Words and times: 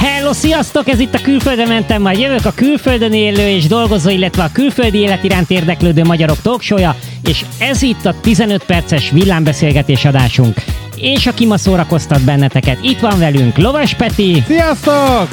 Hello, 0.00 0.32
sziasztok! 0.32 0.88
Ez 0.88 0.98
itt 0.98 1.14
a 1.14 1.20
Külföldre 1.22 1.66
mentem, 1.66 2.02
majd 2.02 2.18
jövök 2.18 2.44
a 2.44 2.52
külföldön 2.54 3.12
élő 3.12 3.48
és 3.48 3.66
dolgozó, 3.66 4.10
illetve 4.10 4.42
a 4.42 4.50
külföldi 4.52 4.98
élet 4.98 5.24
iránt 5.24 5.50
érdeklődő 5.50 6.04
magyarok 6.04 6.42
talkshow 6.42 6.92
és 7.22 7.44
ez 7.58 7.82
itt 7.82 8.04
a 8.04 8.14
15 8.20 8.64
perces 8.64 9.10
villámbeszélgetés 9.10 10.04
adásunk. 10.04 10.54
És 10.96 11.26
aki 11.26 11.46
ma 11.46 11.56
szórakoztat 11.56 12.24
benneteket, 12.24 12.78
itt 12.82 13.00
van 13.00 13.18
velünk 13.18 13.58
Lovas 13.58 13.94
Peti, 13.94 14.42
Sziasztok! 14.46 15.28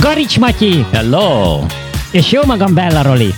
Garics 0.00 0.38
Matyi, 0.38 0.84
Hello! 0.92 1.60
és 2.10 2.32
jó 2.32 2.40
magam 2.46 2.74
Bella 2.74 3.02
Roli. 3.02 3.34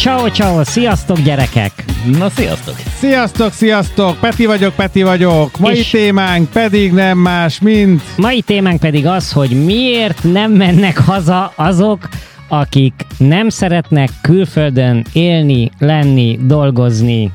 Ciao, 0.00 0.30
ciao, 0.30 0.64
sziasztok 0.64 1.18
gyerekek! 1.20 1.84
Na, 2.18 2.28
sziasztok! 2.28 2.74
Sziasztok, 2.98 3.52
sziasztok! 3.52 4.18
Peti 4.20 4.46
vagyok, 4.46 4.74
Peti 4.74 5.02
vagyok. 5.02 5.58
Mai 5.58 5.76
És- 5.76 5.90
témánk 5.90 6.50
pedig 6.50 6.92
nem 6.92 7.18
más, 7.18 7.60
mint... 7.60 8.02
Mai 8.16 8.40
témánk 8.40 8.80
pedig 8.80 9.06
az, 9.06 9.32
hogy 9.32 9.64
miért 9.64 10.22
nem 10.22 10.52
mennek 10.52 10.98
haza 10.98 11.52
azok, 11.56 12.08
akik 12.48 13.06
nem 13.18 13.48
szeretnek 13.48 14.10
külföldön 14.20 15.04
élni, 15.12 15.70
lenni, 15.78 16.38
dolgozni, 16.42 17.32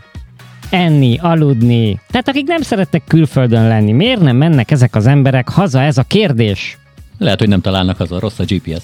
enni, 0.70 1.18
aludni. 1.22 2.00
Tehát 2.12 2.28
akik 2.28 2.48
nem 2.48 2.62
szeretnek 2.62 3.04
külföldön 3.08 3.68
lenni. 3.68 3.92
Miért 3.92 4.22
nem 4.22 4.36
mennek 4.36 4.72
ezek 4.72 4.96
az 4.96 5.08
emberek 5.08 5.50
haza? 5.50 5.82
Ez 5.82 5.98
a 5.98 6.04
kérdés. 6.04 6.78
Lehet, 7.18 7.40
hogy 7.40 7.50
nem 7.50 7.62
találnak 7.62 8.00
az 8.00 8.12
a 8.12 8.20
rossz 8.20 8.40
a 8.40 8.44
GPS. 8.48 8.84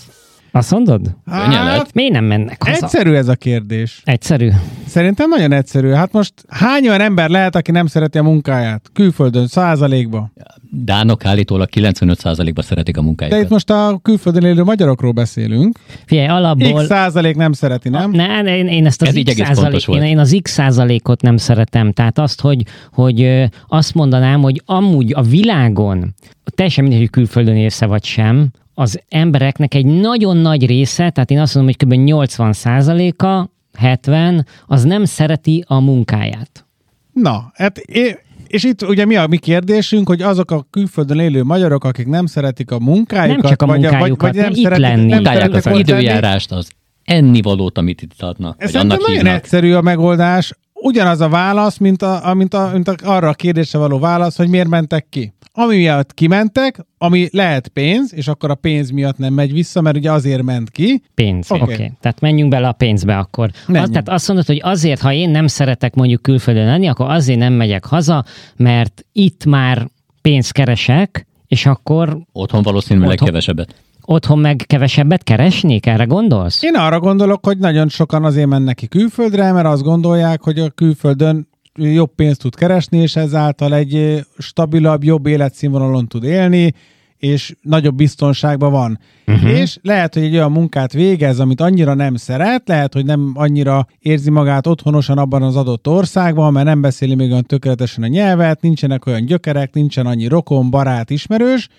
Azt 0.52 0.72
mondod? 0.72 1.02
Lehet. 1.26 1.94
Miért 1.94 2.12
nem 2.12 2.23
mennek 2.23 2.64
haza? 2.64 2.86
egyszerű 2.86 3.14
ez 3.14 3.28
a 3.28 3.36
kérdés. 3.36 4.02
Egyszerű. 4.05 4.50
Szerintem 4.88 5.30
nagyon 5.30 5.52
egyszerű. 5.52 5.90
Hát 5.90 6.12
most 6.12 6.34
hány 6.48 6.88
olyan 6.88 7.02
ember 7.02 7.30
lehet, 7.30 7.55
aki 7.55 7.72
nem 7.72 7.86
szereti 7.88 8.18
a 8.18 8.24
munkáját? 8.24 8.90
Külföldön, 8.94 9.48
százalékba. 9.48 10.32
Dánok 10.72 11.26
állítólag 11.26 11.70
95%-ba 11.76 12.62
szeretik 12.62 12.98
a 12.98 13.00
De 13.00 13.05
munkájukat. 13.05 13.41
itt 13.41 13.50
most 13.50 13.70
a 13.70 14.00
külföldön 14.02 14.44
élő 14.44 14.64
magyarokról 14.64 15.12
beszélünk. 15.12 15.79
Figyelj, 16.05 16.27
alapból... 16.27 16.82
X 16.82 16.85
százalék 16.85 17.35
nem 17.35 17.52
szereti, 17.54 17.90
nem? 17.90 18.12
Ne, 18.12 18.41
ne, 18.41 18.57
én, 18.57 18.68
én 18.68 18.85
ezt 18.85 19.02
az 19.02 19.07
Ez 19.07 19.16
így 19.16 19.26
X 19.26 19.32
egész 19.32 19.46
százalék, 19.46 19.88
én, 19.88 20.02
én 20.02 20.20
az 20.20 20.38
X 20.41 20.52
százalékot 20.52 21.22
nem 21.22 21.38
szeretem. 21.38 21.91
Tehát 21.91 22.20
azt, 22.20 22.41
hogy, 22.41 22.63
hogy 22.91 23.49
azt 23.68 23.94
mondanám, 23.94 24.41
hogy 24.41 24.62
amúgy 24.66 25.13
a 25.13 25.22
világon, 25.22 26.13
teljesen 26.55 26.84
mindegy, 26.84 27.02
hogy 27.02 27.10
külföldön 27.10 27.55
élsz 27.55 27.82
vagy 27.82 28.04
sem, 28.04 28.52
az 28.82 28.99
embereknek 29.10 29.74
egy 29.74 29.85
nagyon 29.85 30.37
nagy 30.37 30.65
része, 30.65 31.10
tehát 31.10 31.32
én 31.32 31.40
azt 31.40 31.55
mondom, 31.55 31.74
hogy 31.77 31.87
kb. 31.87 32.04
80 32.04 32.54
százaléka, 32.54 33.49
70, 33.77 34.46
az 34.68 34.84
nem 34.84 35.05
szereti 35.05 35.63
a 35.68 35.79
munkáját. 35.79 36.65
Na, 37.13 37.51
hát 37.55 37.77
é- 37.77 38.23
és 38.48 38.63
itt 38.63 38.82
ugye 38.82 39.05
mi 39.05 39.15
a 39.15 39.27
mi 39.27 39.38
kérdésünk, 39.38 40.07
hogy 40.07 40.21
azok 40.21 40.51
a 40.51 40.68
külföldön 40.70 41.20
élő 41.20 41.43
magyarok, 41.43 41.84
akik 41.84 42.07
nem 42.07 42.26
szeretik 42.26 42.71
a 42.71 42.79
munkájukat, 42.79 43.41
Nem 43.41 43.51
csak 43.51 43.62
a 43.62 43.65
vagy, 43.65 43.79
munkájukat, 43.79 44.20
vagy, 44.21 44.35
vagy 44.35 44.41
nem 44.43 44.51
itt 44.51 44.63
szeretik, 44.63 44.85
lenni. 44.85 45.07
nem 45.10 45.51
az 45.54 45.63
lenni. 45.63 45.79
időjárást, 45.79 46.51
az 46.51 46.68
ennivalót, 47.04 47.77
amit 47.77 48.01
itt 48.01 48.21
adnak, 48.21 48.55
Ez 48.63 48.76
annak 48.76 48.99
nagyon 48.99 49.16
hívnak. 49.16 49.34
egyszerű 49.35 49.73
a 49.73 49.82
megoldás. 49.82 50.54
Ugyanaz 50.84 51.21
a 51.21 51.29
válasz, 51.29 51.77
mint, 51.77 52.01
a, 52.01 52.34
mint, 52.34 52.54
a, 52.54 52.70
mint 52.74 52.87
a, 52.87 52.96
arra 53.04 53.29
a 53.29 53.34
kérdésre 53.34 53.79
való 53.79 53.99
válasz, 53.99 54.37
hogy 54.37 54.49
miért 54.49 54.68
mentek 54.68 55.05
ki. 55.10 55.34
Ami 55.54 55.76
miatt 55.76 56.13
kimentek, 56.13 56.85
ami 56.98 57.27
lehet 57.32 57.68
pénz, 57.68 58.13
és 58.13 58.27
akkor 58.27 58.49
a 58.49 58.55
pénz 58.55 58.90
miatt 58.90 59.18
nem 59.18 59.34
megy 59.34 59.54
vissza, 59.54 59.82
mert 59.82 59.98
ugye 59.98 60.12
azért 60.12 60.41
ment 60.41 60.70
ki. 60.70 61.04
Pénz. 61.13 61.51
Oké. 61.51 61.62
Oké. 61.62 61.73
Okay. 61.73 61.91
Tehát 61.99 62.20
menjünk 62.20 62.49
bele 62.49 62.68
a 62.68 62.71
pénzbe 62.71 63.18
akkor. 63.18 63.49
Az, 63.54 63.62
Menjünk. 63.68 63.91
tehát 63.91 64.09
azt 64.09 64.28
mondod, 64.28 64.46
hogy 64.46 64.59
azért, 64.63 65.01
ha 65.01 65.13
én 65.13 65.29
nem 65.29 65.47
szeretek 65.47 65.96
mondjuk 65.96 66.22
külföldön 66.22 66.66
lenni, 66.66 66.88
akkor 66.88 67.09
azért 67.09 67.40
nem 67.40 67.53
megyek 67.53 67.85
haza, 67.85 68.25
mert 68.56 69.06
itt 69.12 69.45
már 69.45 69.88
pénzt 70.22 70.51
keresek, 70.51 71.28
és 71.47 71.66
akkor 71.66 72.18
Otthon 72.31 72.62
valószínűleg 72.62 73.09
Otthon. 73.09 73.28
kevesebbet. 73.28 73.75
Otthon 74.06 74.40
meg 74.40 74.63
kevesebbet 74.68 75.24
keresnék? 75.24 75.85
Erre 75.85 76.03
gondolsz? 76.03 76.63
Én 76.63 76.75
arra 76.75 77.00
gondolok, 77.00 77.46
hogy 77.46 77.57
nagyon 77.57 77.90
sokan 77.90 78.24
azért 78.24 78.47
mennek 78.47 78.75
ki 78.75 78.88
külföldre, 78.88 79.51
mert 79.51 79.67
azt 79.67 79.84
gondolják, 79.84 80.41
hogy 80.41 80.59
a 80.59 80.69
külföldön 80.69 81.47
jobb 81.75 82.16
pénzt 82.16 82.41
tud 82.41 82.56
keresni, 82.56 82.97
és 82.97 83.16
ezáltal 83.16 83.75
egy 83.75 84.25
stabilabb, 84.38 85.03
jobb 85.03 85.25
életszínvonalon 85.25 86.07
tud 86.07 86.23
élni, 86.23 86.73
és 87.17 87.56
nagyobb 87.62 87.95
biztonságban 87.95 88.72
van. 88.72 89.00
Uh-huh. 89.28 89.50
És 89.50 89.78
lehet, 89.81 90.13
hogy 90.13 90.23
egy 90.23 90.35
olyan 90.35 90.51
munkát 90.51 90.94
végez, 90.94 91.39
amit 91.39 91.62
annyira 91.62 91.94
nem 91.94 92.16
szeret, 92.16 92.68
lehet, 92.68 92.94
hogy 92.94 93.06
nem 93.06 93.31
annyira 93.33 93.88
érzi 94.00 94.29
magát 94.29 94.68
otthonosan 94.68 95.18
abban 95.18 95.44
az 95.44 95.56
adott 95.56 95.88
országban, 95.88 96.53
mert 96.53 96.66
nem 96.66 96.81
beszéli 96.81 97.16
még 97.16 97.31
olyan 97.31 97.44
tökéletesen 97.44 98.03
a 98.03 98.07
nyelvet, 98.07 98.62
nincsenek 98.62 99.06
olyan 99.06 99.25
gyökerek, 99.25 99.73
nincsen 99.73 100.06
annyi 100.06 100.28
rokon, 100.28 100.69
barát, 100.69 101.09
ismerős, 101.09 101.69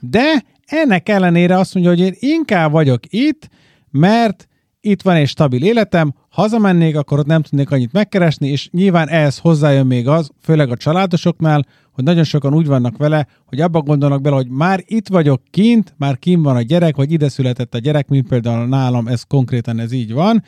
de 0.00 0.42
ennek 0.66 1.08
ellenére 1.08 1.58
azt 1.58 1.74
mondja, 1.74 1.92
hogy 1.92 2.00
én 2.00 2.14
inkább 2.18 2.70
vagyok 2.70 3.00
itt, 3.08 3.48
mert 3.90 4.48
itt 4.80 5.02
van 5.02 5.14
egy 5.14 5.28
stabil 5.28 5.64
életem, 5.64 6.14
hazamennék, 6.28 6.96
akkor 6.96 7.18
ott 7.18 7.26
nem 7.26 7.42
tudnék 7.42 7.70
annyit 7.70 7.92
megkeresni, 7.92 8.48
és 8.48 8.68
nyilván 8.70 9.08
ehhez 9.08 9.38
hozzájön 9.38 9.86
még 9.86 10.08
az, 10.08 10.30
főleg 10.40 10.70
a 10.70 10.76
családosoknál, 10.76 11.66
hogy 11.92 12.04
nagyon 12.04 12.24
sokan 12.24 12.54
úgy 12.54 12.66
vannak 12.66 12.96
vele, 12.96 13.26
hogy 13.46 13.60
abba 13.60 13.80
gondolnak 13.80 14.20
bele, 14.20 14.36
hogy 14.36 14.48
már 14.48 14.82
itt 14.86 15.08
vagyok 15.08 15.42
kint, 15.50 15.94
már 15.96 16.18
kim 16.18 16.42
van 16.42 16.56
a 16.56 16.62
gyerek, 16.62 16.96
vagy 16.96 17.12
ide 17.12 17.28
született 17.28 17.74
a 17.74 17.78
gyerek, 17.78 18.08
mint 18.08 18.28
például 18.28 18.66
nálam, 18.66 19.06
ez 19.06 19.22
konkrétan 19.22 19.78
ez 19.78 19.92
így 19.92 20.12
van, 20.12 20.42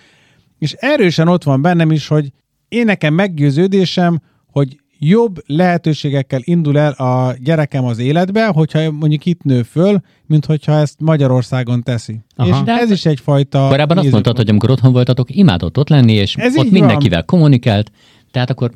és 0.59 0.73
erősen 0.73 1.29
ott 1.29 1.43
van 1.43 1.63
bennem 1.63 1.91
is, 1.91 2.09
hogy 2.09 2.33
én 2.69 2.85
nekem 2.85 3.15
meggyőződésem, 3.15 4.21
hogy 4.47 4.81
jobb 4.99 5.43
lehetőségekkel 5.47 6.41
indul 6.45 6.79
el 6.79 6.93
a 6.93 7.35
gyerekem 7.43 7.85
az 7.85 7.99
életbe, 7.99 8.47
hogyha 8.47 8.91
mondjuk 8.91 9.27
itt 9.27 9.43
nő 9.43 9.63
föl, 9.63 10.01
mint 10.27 10.45
hogyha 10.45 10.73
ezt 10.73 11.01
Magyarországon 11.01 11.83
teszi. 11.83 12.21
Aha. 12.37 12.63
És 12.65 12.73
ez 12.83 12.91
is 12.91 13.07
egyfajta... 13.07 13.69
Korábban 13.69 13.99
azt 13.99 14.11
mondtad, 14.11 14.37
hogy 14.37 14.49
amikor 14.49 14.71
otthon 14.71 14.93
voltatok, 14.93 15.35
imádott 15.35 15.79
ott 15.79 15.89
lenni, 15.89 16.13
és 16.13 16.35
Ez 16.37 16.57
ott 16.57 16.71
mindenkivel 16.71 17.25
kommunikált, 17.25 17.91
tehát 18.31 18.51
akkor 18.51 18.73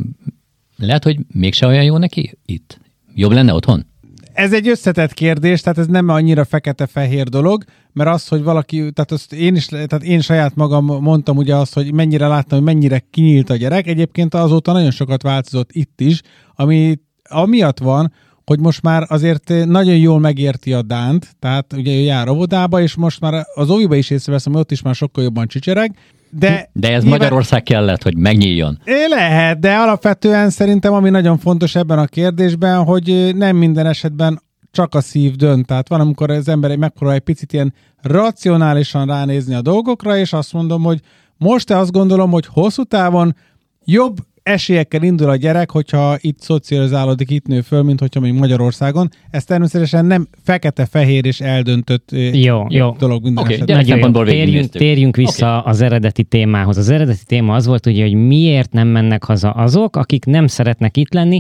lehet, 0.77 1.05
hogy 1.05 1.19
mégse 1.33 1.67
olyan 1.67 1.85
jó 1.85 1.97
neki 1.97 2.39
itt. 2.47 2.81
Jobb 3.15 3.33
lenne 3.33 3.55
otthon? 3.55 3.87
Ez 4.33 4.53
egy 4.53 4.69
összetett 4.69 5.15
kérdés, 5.15 5.61
tehát 5.61 5.79
ez 5.79 5.87
nem 5.87 6.09
annyira 6.09 6.45
fekete-fehér 6.45 7.29
dolog, 7.29 7.65
mert 7.93 8.11
az, 8.11 8.29
hogy 8.29 8.43
valaki, 8.43 8.77
tehát 8.77 9.13
azt 9.13 9.33
én 9.33 9.55
is, 9.55 9.67
tehát 9.67 10.03
én 10.03 10.21
saját 10.21 10.55
magam 10.55 10.85
mondtam 10.85 11.37
ugye 11.37 11.57
azt, 11.57 11.75
hogy 11.75 11.93
mennyire 11.93 12.27
láttam, 12.27 12.59
hogy 12.59 12.67
mennyire 12.67 13.03
kinyílt 13.11 13.51
a 13.51 13.57
gyerek. 13.57 13.87
Egyébként 13.87 14.35
azóta 14.35 14.73
nagyon 14.73 14.91
sokat 14.91 15.23
változott 15.23 15.71
itt 15.73 16.01
is, 16.01 16.21
ami 16.55 16.99
amiatt 17.29 17.79
van, 17.79 18.13
hogy 18.45 18.61
most 18.61 18.83
már 18.83 19.07
azért 19.09 19.53
nagyon 19.65 19.97
jól 19.97 20.19
megérti 20.19 20.73
a 20.73 20.83
Dánt, 20.83 21.37
tehát 21.39 21.73
ugye 21.73 21.95
ő 21.95 22.01
jár 22.01 22.29
óvodába, 22.29 22.81
és 22.81 22.95
most 22.95 23.21
már 23.21 23.47
az 23.55 23.71
óviba 23.71 23.95
is 23.95 24.11
észreveszem, 24.11 24.53
hogy 24.53 24.61
ott 24.61 24.71
is 24.71 24.83
már 24.83 24.95
sokkal 24.95 25.25
jobban 25.25 25.47
csicsereg, 25.47 25.97
de, 26.31 26.71
De 26.73 26.93
ez 26.93 27.03
nyilván- 27.03 27.19
Magyarország 27.21 27.63
kellett, 27.63 28.03
hogy 28.03 28.17
megnyíljon. 28.17 28.79
É, 28.85 29.09
Lehet, 29.09 29.59
de 29.59 29.75
alapvetően 29.77 30.51
szerintem 30.51 30.93
ami 30.93 31.11
nagyon 31.11 31.39
fontos 31.39 31.75
ebben 31.75 31.99
a 31.99 32.07
kérdésben, 32.07 32.85
hogy 32.85 33.31
nem 33.37 33.57
minden 33.57 33.87
esetben 33.87 34.43
csak 34.71 34.95
a 34.95 35.01
szív 35.01 35.35
dönt. 35.35 35.67
Tehát 35.67 35.89
van, 35.89 36.01
amikor 36.01 36.31
az 36.31 36.49
ember 36.49 36.71
egy 36.71 36.79
megpróbál 36.79 37.15
egy 37.15 37.21
picit 37.21 37.53
ilyen 37.53 37.75
racionálisan 38.03 39.07
ránézni 39.07 39.55
a 39.55 39.63
dolgokra, 39.63 40.17
és 40.17 40.33
azt 40.33 40.53
mondom, 40.53 40.83
hogy 40.83 41.01
most 41.37 41.67
te 41.67 41.79
azt 41.79 41.93
gondolom, 41.93 42.31
hogy 42.31 42.47
hosszú 42.47 42.83
távon 42.83 43.37
jobb 43.85 44.17
esélyekkel 44.43 45.03
indul 45.03 45.29
a 45.29 45.37
gyerek, 45.37 45.71
hogyha 45.71 46.17
itt 46.21 46.41
szocializálódik, 46.41 47.31
itt 47.31 47.47
nő 47.47 47.61
föl, 47.61 47.83
mint 47.83 48.01
hogyha 48.01 48.21
mondjuk 48.21 48.41
Magyarországon. 48.41 49.09
Ez 49.31 49.45
természetesen 49.45 50.05
nem 50.05 50.29
fekete-fehér 50.43 51.27
és 51.27 51.41
eldöntött 51.41 52.13
ö, 52.13 52.17
Jó, 52.19 52.65
jó. 52.69 52.95
dolog 52.99 53.23
minden 53.23 53.45
Oké, 53.45 53.55
esetben. 53.55 53.77
Nagyon 53.77 53.99
jó. 53.99 54.23
Térjünk, 54.23 54.69
térjünk 54.69 55.17
vissza 55.17 55.59
okay. 55.59 55.71
az 55.73 55.81
eredeti 55.81 56.25
témához. 56.25 56.77
Az 56.77 56.89
eredeti 56.89 57.25
téma 57.25 57.55
az 57.55 57.67
volt, 57.67 57.87
ugye, 57.87 58.03
hogy 58.03 58.15
miért 58.15 58.73
nem 58.73 58.89
mennek 58.89 59.25
haza 59.25 59.51
azok, 59.51 59.97
akik 59.97 60.25
nem 60.25 60.47
szeretnek 60.47 60.97
itt 60.97 61.13
lenni, 61.13 61.39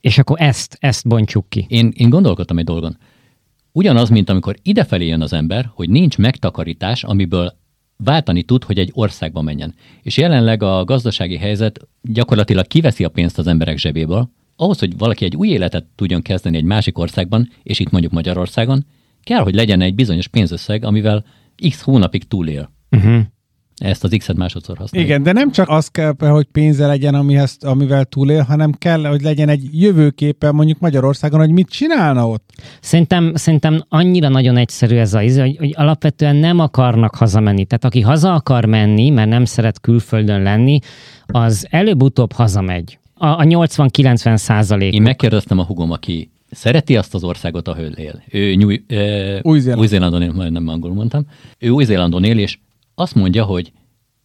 és 0.00 0.18
akkor 0.18 0.40
ezt, 0.40 0.76
ezt 0.80 1.08
bontjuk 1.08 1.48
ki. 1.48 1.66
Én, 1.68 1.92
én 1.96 2.10
gondolkodtam 2.10 2.58
egy 2.58 2.64
dolgon. 2.64 2.98
Ugyanaz, 3.72 4.08
mint 4.08 4.30
amikor 4.30 4.54
idefelé 4.62 5.06
jön 5.06 5.20
az 5.20 5.32
ember, 5.32 5.70
hogy 5.74 5.90
nincs 5.90 6.18
megtakarítás, 6.18 7.04
amiből 7.04 7.60
váltani 7.96 8.42
tud, 8.42 8.64
hogy 8.64 8.78
egy 8.78 8.90
országba 8.92 9.42
menjen. 9.42 9.74
És 10.02 10.16
jelenleg 10.16 10.62
a 10.62 10.84
gazdasági 10.84 11.36
helyzet 11.36 11.88
gyakorlatilag 12.02 12.66
kiveszi 12.66 13.04
a 13.04 13.08
pénzt 13.08 13.38
az 13.38 13.46
emberek 13.46 13.78
zsebéből. 13.78 14.30
Ahhoz, 14.56 14.78
hogy 14.78 14.98
valaki 14.98 15.24
egy 15.24 15.36
új 15.36 15.48
életet 15.48 15.84
tudjon 15.94 16.22
kezdeni 16.22 16.56
egy 16.56 16.64
másik 16.64 16.98
országban, 16.98 17.48
és 17.62 17.78
itt 17.78 17.90
mondjuk 17.90 18.12
Magyarországon, 18.12 18.84
kell, 19.22 19.42
hogy 19.42 19.54
legyen 19.54 19.80
egy 19.80 19.94
bizonyos 19.94 20.28
pénzösszeg, 20.28 20.84
amivel 20.84 21.24
x 21.68 21.80
hónapig 21.80 22.28
túlél. 22.28 22.72
Uh-huh. 22.90 23.22
Ezt 23.82 24.04
az 24.04 24.14
X-et 24.18 24.36
másodszor 24.36 24.76
használjuk. 24.76 25.10
Igen, 25.10 25.22
de 25.22 25.32
nem 25.32 25.50
csak 25.50 25.68
az 25.68 25.88
kell, 25.88 26.14
hogy 26.18 26.46
pénze 26.52 26.86
legyen, 26.86 27.14
amihez, 27.14 27.56
amivel 27.60 28.04
túlél, 28.04 28.42
hanem 28.42 28.72
kell, 28.72 29.04
hogy 29.04 29.22
legyen 29.22 29.48
egy 29.48 29.68
jövőképe 29.72 30.50
mondjuk 30.52 30.78
Magyarországon, 30.78 31.40
hogy 31.40 31.50
mit 31.50 31.68
csinálna 31.68 32.28
ott. 32.28 32.50
Szerintem, 32.80 33.32
szerintem 33.34 33.84
annyira 33.88 34.28
nagyon 34.28 34.56
egyszerű 34.56 34.96
ez 34.96 35.14
az, 35.14 35.38
hogy, 35.38 35.56
hogy 35.56 35.72
alapvetően 35.76 36.36
nem 36.36 36.58
akarnak 36.58 37.14
hazamenni. 37.14 37.64
Tehát 37.64 37.84
aki 37.84 38.00
haza 38.00 38.34
akar 38.34 38.64
menni, 38.64 39.10
mert 39.10 39.28
nem 39.28 39.44
szeret 39.44 39.80
külföldön 39.80 40.42
lenni, 40.42 40.78
az 41.26 41.66
előbb-utóbb 41.70 42.32
hazamegy. 42.32 42.98
A, 43.14 43.26
a 43.26 43.42
80-90 43.42 44.36
százalék. 44.36 44.94
Én 44.94 45.02
megkérdeztem 45.02 45.58
a 45.58 45.64
hugom, 45.64 45.90
aki 45.90 46.30
szereti 46.50 46.96
azt 46.96 47.14
az 47.14 47.24
országot, 47.24 47.68
ahol 47.68 47.84
él. 47.84 48.22
Ő 48.30 48.54
uh, 48.54 49.38
Új-Zéland. 49.42 49.80
Új-Zélandon 49.80 50.22
él, 50.22 50.32
majdnem 50.32 50.68
angolul 50.68 50.96
mondtam. 50.96 51.26
Ő 51.58 51.68
Új-Zélandon 51.68 52.24
él, 52.24 52.38
és 52.38 52.58
azt 52.94 53.14
mondja, 53.14 53.44
hogy 53.44 53.72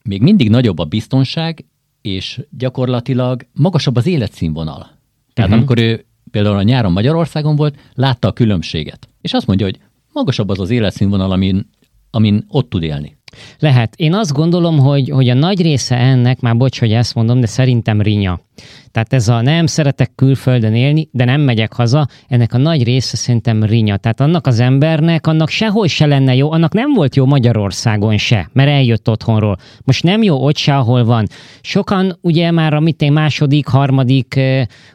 még 0.04 0.22
mindig 0.22 0.50
nagyobb 0.50 0.80
a 0.80 0.86
biztonság, 0.86 1.66
és 2.02 2.42
gyakorlatilag 2.50 3.46
magasabb 3.54 3.96
az 3.96 4.06
életszínvonal. 4.06 4.78
Tehát 5.34 5.52
uh-huh. 5.52 5.54
amikor 5.54 5.80
ő 5.80 6.06
például 6.32 6.58
a 6.58 6.64
nyáron 6.64 6.92
Magyarországon 6.92 7.56
volt, 7.56 7.80
látta 7.94 8.28
a 8.28 8.34
különbséget. 8.34 9.10
És 9.22 9.34
azt 9.34 9.48
mondja, 9.48 9.66
hogy 9.66 9.80
magasabb 10.14 10.50
az 10.50 10.60
az 10.60 10.70
életszínvonal, 10.70 11.32
amin, 11.32 11.70
amin 12.12 12.46
ott 12.48 12.70
tud 12.70 12.84
élni. 12.84 13.17
Lehet. 13.60 13.94
Én 13.96 14.14
azt 14.14 14.34
gondolom, 14.34 14.80
hogy, 14.80 15.10
hogy 15.10 15.30
a 15.30 15.34
nagy 15.34 15.62
része 15.62 15.96
ennek, 15.96 16.40
már 16.40 16.58
bocs, 16.58 16.80
hogy 16.80 16.92
ezt 16.92 17.16
mondom, 17.16 17.40
de 17.40 17.48
szerintem 17.48 18.02
rinya. 18.02 18.40
Tehát 18.92 19.14
ez 19.14 19.28
a 19.28 19.42
nem 19.42 19.66
szeretek 19.66 20.12
külföldön 20.16 20.76
élni, 20.76 21.10
de 21.12 21.26
nem 21.26 21.42
megyek 21.42 21.74
haza, 21.74 22.08
ennek 22.28 22.54
a 22.54 22.58
nagy 22.58 22.84
része 22.84 23.18
szerintem 23.18 23.64
rinya. 23.64 23.98
Tehát 23.98 24.20
annak 24.20 24.48
az 24.48 24.60
embernek, 24.60 25.28
annak 25.28 25.50
sehol 25.50 25.88
se 25.88 26.06
lenne 26.06 26.36
jó, 26.36 26.52
annak 26.52 26.74
nem 26.74 26.94
volt 26.94 27.16
jó 27.16 27.26
Magyarországon 27.26 28.18
se, 28.18 28.50
mert 28.54 28.70
eljött 28.70 29.10
otthonról. 29.10 29.58
Most 29.84 30.04
nem 30.04 30.24
jó 30.24 30.46
ott 30.46 30.58
se, 30.58 30.76
ahol 30.76 31.06
van. 31.06 31.28
Sokan 31.62 32.18
ugye 32.22 32.52
már 32.52 32.74
a 32.74 32.80
mit 32.80 33.10
második, 33.10 33.68
harmadik 33.68 34.40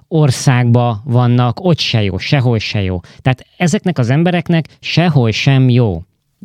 országba 0.09 1.03
vannak, 1.05 1.65
ott 1.65 1.79
se 1.79 2.03
jó, 2.03 2.19
sehol 2.19 2.59
se 2.59 2.83
jó. 2.83 3.01
Tehát 3.21 3.47
ezeknek 3.57 3.99
az 3.99 4.11
embereknek 4.11 4.67
sehol 4.81 5.31
sem 5.31 5.69
jó 5.69 6.03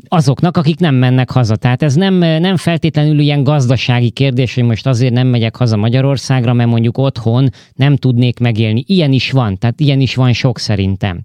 azoknak, 0.08 0.58
akik 0.58 0.80
nem 0.80 0.96
mennek 0.96 1.32
haza. 1.32 1.56
Tehát 1.56 1.84
ez 1.84 1.96
nem, 1.96 2.14
nem 2.16 2.58
feltétlenül 2.58 3.20
ilyen 3.20 3.44
gazdasági 3.44 4.10
kérdés, 4.10 4.56
hogy 4.56 4.64
most 4.64 4.88
azért 4.88 5.14
nem 5.14 5.28
megyek 5.28 5.56
haza 5.56 5.76
Magyarországra, 5.76 6.54
mert 6.54 6.70
mondjuk 6.70 6.98
otthon 6.98 7.50
nem 7.76 7.96
tudnék 7.96 8.40
megélni. 8.40 8.84
Ilyen 8.88 9.12
is 9.12 9.32
van, 9.32 9.58
tehát 9.58 9.80
ilyen 9.80 10.02
is 10.02 10.16
van 10.16 10.34
sok 10.34 10.60
szerintem. 10.60 11.22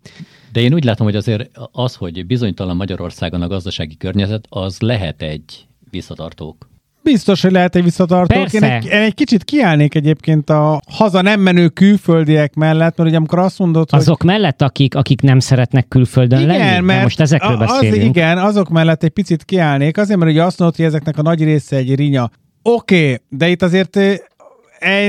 De 0.52 0.60
én 0.60 0.74
úgy 0.74 0.84
látom, 0.84 1.06
hogy 1.06 1.16
azért 1.16 1.50
az, 1.72 1.94
hogy 1.94 2.26
bizonytalan 2.26 2.76
Magyarországon 2.76 3.42
a 3.42 3.48
gazdasági 3.48 3.96
környezet, 3.96 4.46
az 4.48 4.80
lehet 4.80 5.22
egy 5.22 5.66
visszatartók. 5.90 6.70
Biztos, 7.02 7.42
hogy 7.42 7.52
lehet 7.52 7.76
egy 7.76 7.82
visszatartó. 7.82 8.40
Én 8.50 8.62
egy, 8.62 8.84
én 8.84 9.00
egy 9.00 9.14
kicsit 9.14 9.44
kiállnék 9.44 9.94
egyébként 9.94 10.50
a 10.50 10.80
haza 10.90 11.22
nem 11.22 11.40
menő 11.40 11.68
külföldiek 11.68 12.54
mellett, 12.54 12.96
mert 12.96 13.08
ugye 13.08 13.16
amikor 13.16 13.38
azt 13.38 13.58
mondod, 13.58 13.90
hogy... 13.90 13.98
Azok 13.98 14.22
mellett, 14.22 14.62
akik, 14.62 14.94
akik 14.94 15.20
nem 15.20 15.38
szeretnek 15.38 15.88
külföldön 15.88 16.40
igen, 16.40 16.58
lenni? 16.58 16.86
Mert 16.86 17.02
most 17.02 17.20
ezekről 17.20 17.56
beszélünk. 17.56 18.00
Az, 18.00 18.04
igen, 18.08 18.38
azok 18.38 18.68
mellett 18.68 19.02
egy 19.02 19.10
picit 19.10 19.44
kiállnék, 19.44 19.98
azért, 19.98 20.18
mert 20.18 20.30
ugye 20.30 20.42
azt 20.42 20.58
mondod, 20.58 20.76
hogy 20.76 20.86
ezeknek 20.86 21.18
a 21.18 21.22
nagy 21.22 21.44
része 21.44 21.76
egy 21.76 21.94
rinya. 21.94 22.30
Oké, 22.62 23.04
okay, 23.04 23.18
de 23.28 23.48
itt 23.48 23.62
azért 23.62 23.98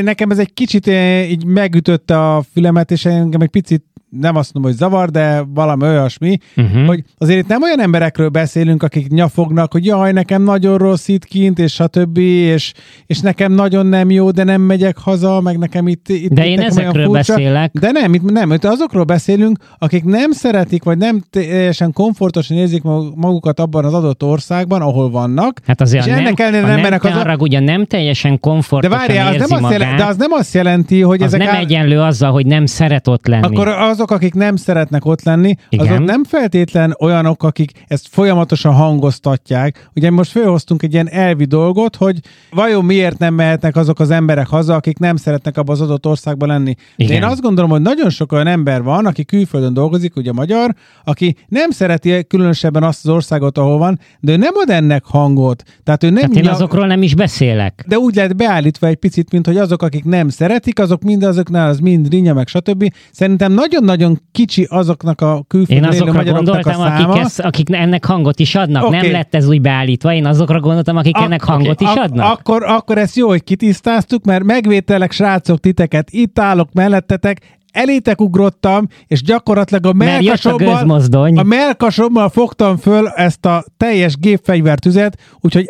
nekem 0.01 0.31
ez 0.31 0.39
egy 0.39 0.53
kicsit 0.53 0.87
eh, 0.87 1.31
így 1.31 1.45
megütötte 1.45 2.19
a 2.19 2.43
fülemet, 2.53 2.91
és 2.91 3.05
engem 3.05 3.41
egy 3.41 3.49
picit 3.49 3.83
nem 4.19 4.35
azt 4.35 4.53
mondom, 4.53 4.71
hogy 4.71 4.79
zavar, 4.81 5.09
de 5.09 5.43
valami 5.53 5.83
olyasmi, 5.83 6.37
uh-huh. 6.55 6.85
hogy 6.85 7.03
azért 7.17 7.39
itt 7.39 7.47
nem 7.47 7.61
olyan 7.61 7.81
emberekről 7.81 8.29
beszélünk, 8.29 8.83
akik 8.83 9.07
nyafognak, 9.07 9.71
hogy 9.71 9.85
jaj, 9.85 10.11
nekem 10.11 10.43
nagyon 10.43 10.77
rossz 10.77 11.07
itt 11.07 11.25
kint, 11.25 11.59
és 11.59 11.73
stb., 11.73 12.17
és, 12.17 12.73
és 13.05 13.19
nekem 13.19 13.51
nagyon 13.51 13.85
nem 13.85 14.11
jó, 14.11 14.31
de 14.31 14.43
nem 14.43 14.61
megyek 14.61 14.97
haza, 14.97 15.41
meg 15.41 15.57
nekem 15.57 15.87
itt, 15.87 16.09
itt 16.09 16.31
De 16.31 16.45
itt 16.45 16.51
én 16.51 16.59
ezekről 16.59 17.09
beszélek. 17.09 17.71
De 17.79 17.91
nem, 17.91 18.13
itt 18.13 18.31
nem, 18.31 18.51
itt 18.51 18.65
azokról 18.65 19.03
beszélünk, 19.03 19.57
akik 19.77 20.03
nem 20.03 20.31
szeretik, 20.31 20.83
vagy 20.83 20.97
nem 20.97 21.21
teljesen 21.29 21.93
komfortosan 21.93 22.57
érzik 22.57 22.83
magukat 23.15 23.59
abban 23.59 23.85
az 23.85 23.93
adott 23.93 24.23
országban, 24.23 24.81
ahol 24.81 25.09
vannak. 25.09 25.59
Hát 25.67 25.81
azért 25.81 26.05
és 26.05 26.11
ennek 26.11 26.37
nem, 26.37 26.47
ellenére 26.47 26.61
nem, 26.61 26.81
nem 26.81 26.81
mennek 26.81 27.03
az... 27.03 27.35
ugye 27.39 27.59
nem 27.59 27.85
teljesen 27.85 28.39
komfortosan 28.39 28.97
de 28.97 29.05
várjál, 29.05 29.41
az 29.41 29.49
nem 29.49 29.62
azt 29.63 29.71
jelenti, 29.71 30.01
de 30.01 30.05
az 30.07 30.17
nem 30.17 30.31
azt 30.31 30.53
jelenti, 30.53 31.01
hogy 31.01 31.21
az 31.21 31.33
ezek... 31.33 31.47
nem 31.47 31.55
egyenlő 31.55 31.99
azzal, 31.99 32.31
hogy 32.31 32.45
nem 32.45 32.65
szeret 32.65 33.07
ott 33.07 33.27
lenni. 33.27 33.45
Akkor 33.45 33.67
az 33.67 34.01
azok, 34.03 34.17
akik 34.17 34.33
nem 34.33 34.55
szeretnek 34.55 35.05
ott 35.05 35.23
lenni, 35.23 35.55
Igen. 35.69 35.87
azok 35.87 36.05
nem 36.05 36.23
feltétlen 36.23 36.95
olyanok, 36.99 37.43
akik 37.43 37.71
ezt 37.87 38.07
folyamatosan 38.11 38.73
hangoztatják. 38.73 39.89
Ugye 39.95 40.11
most 40.11 40.31
felhoztunk 40.31 40.83
egy 40.83 40.93
ilyen 40.93 41.09
elvi 41.09 41.45
dolgot, 41.45 41.95
hogy 41.95 42.19
vajon 42.51 42.85
miért 42.85 43.17
nem 43.17 43.33
mehetnek 43.33 43.75
azok 43.75 43.99
az 43.99 44.11
emberek 44.11 44.47
haza, 44.47 44.73
akik 44.75 44.97
nem 44.97 45.15
szeretnek 45.15 45.57
abban 45.57 45.75
az 45.75 45.81
adott 45.81 46.05
országban 46.05 46.49
lenni. 46.49 46.75
Igen. 46.95 47.11
De 47.11 47.25
én 47.25 47.31
azt 47.31 47.41
gondolom, 47.41 47.69
hogy 47.71 47.81
nagyon 47.81 48.09
sok 48.09 48.31
olyan 48.31 48.47
ember 48.47 48.83
van, 48.83 49.05
aki 49.05 49.25
külföldön 49.25 49.73
dolgozik, 49.73 50.15
ugye 50.15 50.31
magyar, 50.31 50.75
aki 51.03 51.35
nem 51.47 51.69
szereti 51.69 52.27
különösebben 52.27 52.83
azt 52.83 53.05
az 53.05 53.11
országot, 53.11 53.57
ahol 53.57 53.77
van, 53.77 53.99
de 54.19 54.31
ő 54.31 54.35
nem 54.37 54.53
ad 54.55 54.69
ennek 54.69 55.03
hangot. 55.05 55.63
Tehát 55.83 56.03
ő 56.03 56.09
nem 56.09 56.29
Tehát 56.29 56.35
én 56.35 56.47
azokról 56.47 56.87
nem 56.87 57.01
is 57.01 57.15
beszélek. 57.15 57.83
De 57.87 57.97
úgy 57.97 58.15
lehet 58.15 58.35
beállítva 58.35 58.87
egy 58.87 58.95
picit, 58.95 59.31
mint 59.31 59.45
hogy 59.45 59.52
azok, 59.57 59.81
akik 59.81 60.03
nem 60.03 60.29
szeretik, 60.29 60.79
azok 60.79 61.03
mind 61.03 61.23
azoknál 61.23 61.69
az 61.69 61.79
mind 61.79 62.09
rinya, 62.09 62.33
meg 62.33 62.47
stb. 62.47 62.93
Szerintem 63.11 63.51
nagyon-nagyon 63.51 64.19
kicsi 64.31 64.67
azoknak 64.69 65.21
a 65.21 65.43
külföldön 65.47 65.89
azokra 65.89 66.23
gondoltam, 66.23 66.81
a 66.81 66.85
akik, 66.85 67.21
ezt, 67.21 67.39
akik 67.39 67.67
ennek 67.71 68.05
hangot 68.05 68.39
is 68.39 68.55
adnak. 68.55 68.83
Okay. 68.83 69.01
Nem 69.01 69.11
lett 69.11 69.35
ez 69.35 69.47
úgy 69.47 69.61
beállítva, 69.61 70.13
én 70.13 70.25
azokra 70.25 70.59
gondoltam, 70.59 70.97
akik 70.97 71.17
a, 71.17 71.23
ennek 71.23 71.43
hangot 71.43 71.81
okay. 71.81 71.93
is 71.93 71.99
adnak. 71.99 72.25
Ak- 72.25 72.39
akkor, 72.39 72.63
akkor 72.63 72.97
ezt 72.97 73.15
jó, 73.15 73.27
hogy 73.27 73.43
kitisztáztuk, 73.43 74.25
mert 74.25 74.43
megvételek, 74.43 75.11
srácok, 75.11 75.59
titeket, 75.59 76.07
itt 76.11 76.39
állok 76.39 76.73
mellettetek, 76.73 77.39
elétek 77.71 78.21
ugrottam, 78.21 78.87
és 79.07 79.21
gyakorlatilag 79.21 79.85
a 79.85 79.93
melkasommal, 79.93 81.01
a, 81.09 81.39
a 81.39 81.43
melkasommal 81.43 82.29
fogtam 82.29 82.77
föl 82.77 83.07
ezt 83.07 83.45
a 83.45 83.63
teljes 83.77 84.17
gépfegyvertüzet, 84.17 85.17
úgyhogy 85.39 85.69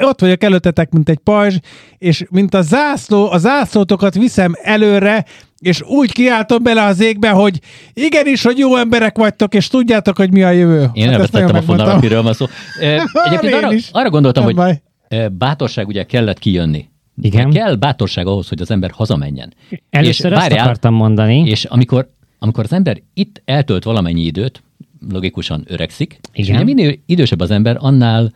ott 0.00 0.20
vagyok 0.20 0.42
előttetek, 0.42 0.90
mint 0.90 1.08
egy 1.08 1.18
pajzs, 1.18 1.56
és 1.98 2.24
mint 2.30 2.54
a 2.54 2.62
zászló, 2.62 3.30
a 3.30 3.38
zászlótokat 3.38 4.14
viszem 4.14 4.52
előre, 4.62 5.24
és 5.58 5.82
úgy 5.82 6.12
kiáltom 6.12 6.62
bele 6.62 6.84
az 6.84 7.00
égbe, 7.00 7.30
hogy 7.30 7.60
igenis, 7.92 8.42
hogy 8.42 8.58
jó 8.58 8.76
emberek 8.76 9.16
vagytok, 9.16 9.54
és 9.54 9.68
tudjátok, 9.68 10.16
hogy 10.16 10.32
mi 10.32 10.42
a 10.42 10.50
jövő. 10.50 10.90
Én 10.92 11.04
hát 11.04 11.14
elvetettem 11.14 11.56
a 11.56 11.62
fonalat, 11.62 12.00
miről 12.00 12.22
van 12.22 12.32
szó. 12.32 12.46
Egyébként 13.26 13.54
arra, 13.54 13.70
arra 13.92 14.10
gondoltam, 14.10 14.44
Nem 14.44 14.54
hogy 14.56 14.80
baj. 15.08 15.28
bátorság 15.32 15.86
ugye 15.86 16.04
kellett 16.04 16.38
kijönni. 16.38 16.90
Igen. 17.22 17.50
Kell 17.50 17.74
bátorság 17.74 18.26
ahhoz, 18.26 18.48
hogy 18.48 18.60
az 18.60 18.70
ember 18.70 18.90
hazamenjen. 18.90 19.54
Először 19.90 20.30
és, 20.30 20.36
ezt 20.36 20.42
várjál, 20.48 20.64
akartam 20.64 20.94
mondani. 20.94 21.48
És 21.48 21.64
amikor, 21.64 22.10
amikor 22.38 22.64
az 22.64 22.72
ember 22.72 23.02
itt 23.14 23.42
eltölt 23.44 23.84
valamennyi 23.84 24.22
időt, 24.22 24.62
logikusan 25.10 25.64
öregszik, 25.68 26.20
Igen. 26.32 26.46
és 26.46 26.48
ugye 26.48 26.64
minél 26.64 26.98
idősebb 27.06 27.40
az 27.40 27.50
ember, 27.50 27.76
annál 27.80 28.32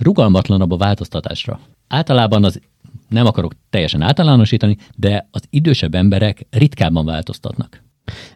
rugalmatlanabb 0.00 0.70
a 0.70 0.76
változtatásra. 0.76 1.60
Általában 1.88 2.44
az 2.44 2.60
nem 3.08 3.26
akarok 3.26 3.52
teljesen 3.70 4.02
általánosítani, 4.02 4.76
de 4.96 5.28
az 5.30 5.42
idősebb 5.50 5.94
emberek 5.94 6.46
ritkábban 6.50 7.04
változtatnak. 7.04 7.82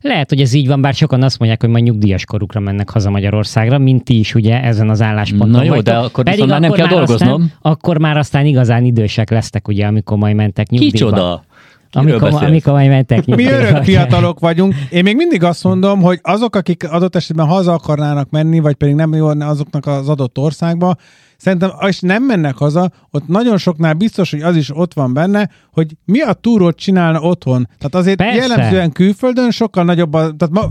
Lehet, 0.00 0.28
hogy 0.28 0.40
ez 0.40 0.52
így 0.52 0.66
van, 0.66 0.80
bár 0.80 0.94
sokan 0.94 1.22
azt 1.22 1.38
mondják, 1.38 1.60
hogy 1.60 1.70
majd 1.70 1.84
nyugdíjas 1.84 2.24
korukra 2.24 2.60
mennek 2.60 2.90
haza 2.90 3.10
Magyarországra, 3.10 3.78
mint 3.78 4.04
ti 4.04 4.18
is 4.18 4.34
ugye 4.34 4.62
ezen 4.62 4.90
az 4.90 5.02
állásponton 5.02 5.50
Na 5.50 5.62
jó, 5.62 5.68
vagytok. 5.68 5.94
de 5.94 6.00
akkor 6.00 6.24
Pedig 6.24 6.40
akkor 6.40 6.60
nem 6.60 6.72
kell 6.72 6.86
dolgoznom. 6.86 7.42
Aztán, 7.42 7.52
akkor 7.60 7.98
már 7.98 8.16
aztán 8.16 8.46
igazán 8.46 8.84
idősek 8.84 9.30
lesztek, 9.30 9.68
ugye, 9.68 9.86
amikor 9.86 10.16
majd 10.16 10.36
mentek 10.36 10.68
nyugdíjba. 10.68 10.96
Kicsoda? 10.96 11.44
Amikor, 11.92 12.42
amikor 12.42 12.72
majd 12.72 12.88
mentek 12.88 13.26
Mi 13.26 13.44
örök 13.44 13.82
fiatalok 13.82 14.40
vagyunk. 14.40 14.74
Én 14.90 15.02
még 15.02 15.16
mindig 15.16 15.42
azt 15.42 15.64
mondom, 15.64 16.00
hogy 16.02 16.18
azok, 16.22 16.56
akik 16.56 16.90
adott 16.90 17.16
esetben 17.16 17.46
haza 17.46 17.72
akarnának 17.72 18.30
menni, 18.30 18.60
vagy 18.60 18.74
pedig 18.74 18.94
nem 18.94 19.14
jó 19.14 19.26
azoknak 19.26 19.86
az 19.86 20.08
adott 20.08 20.38
országba, 20.38 20.96
Szerintem, 21.36 21.70
és 21.86 22.00
nem 22.00 22.22
mennek 22.22 22.56
haza, 22.56 22.90
ott 23.10 23.26
nagyon 23.26 23.56
soknál 23.56 23.94
biztos, 23.94 24.30
hogy 24.30 24.42
az 24.42 24.56
is 24.56 24.76
ott 24.76 24.94
van 24.94 25.12
benne, 25.12 25.50
hogy 25.72 25.96
mi 26.04 26.20
a 26.20 26.32
túrót 26.32 26.76
csinálna 26.76 27.20
otthon. 27.20 27.68
Tehát 27.78 27.94
azért 27.94 28.16
Persze. 28.16 28.34
jellemzően 28.34 28.92
külföldön 28.92 29.50
sokkal 29.50 29.84
nagyobb, 29.84 30.14
a, 30.14 30.18
tehát 30.36 30.54
ma, 30.54 30.68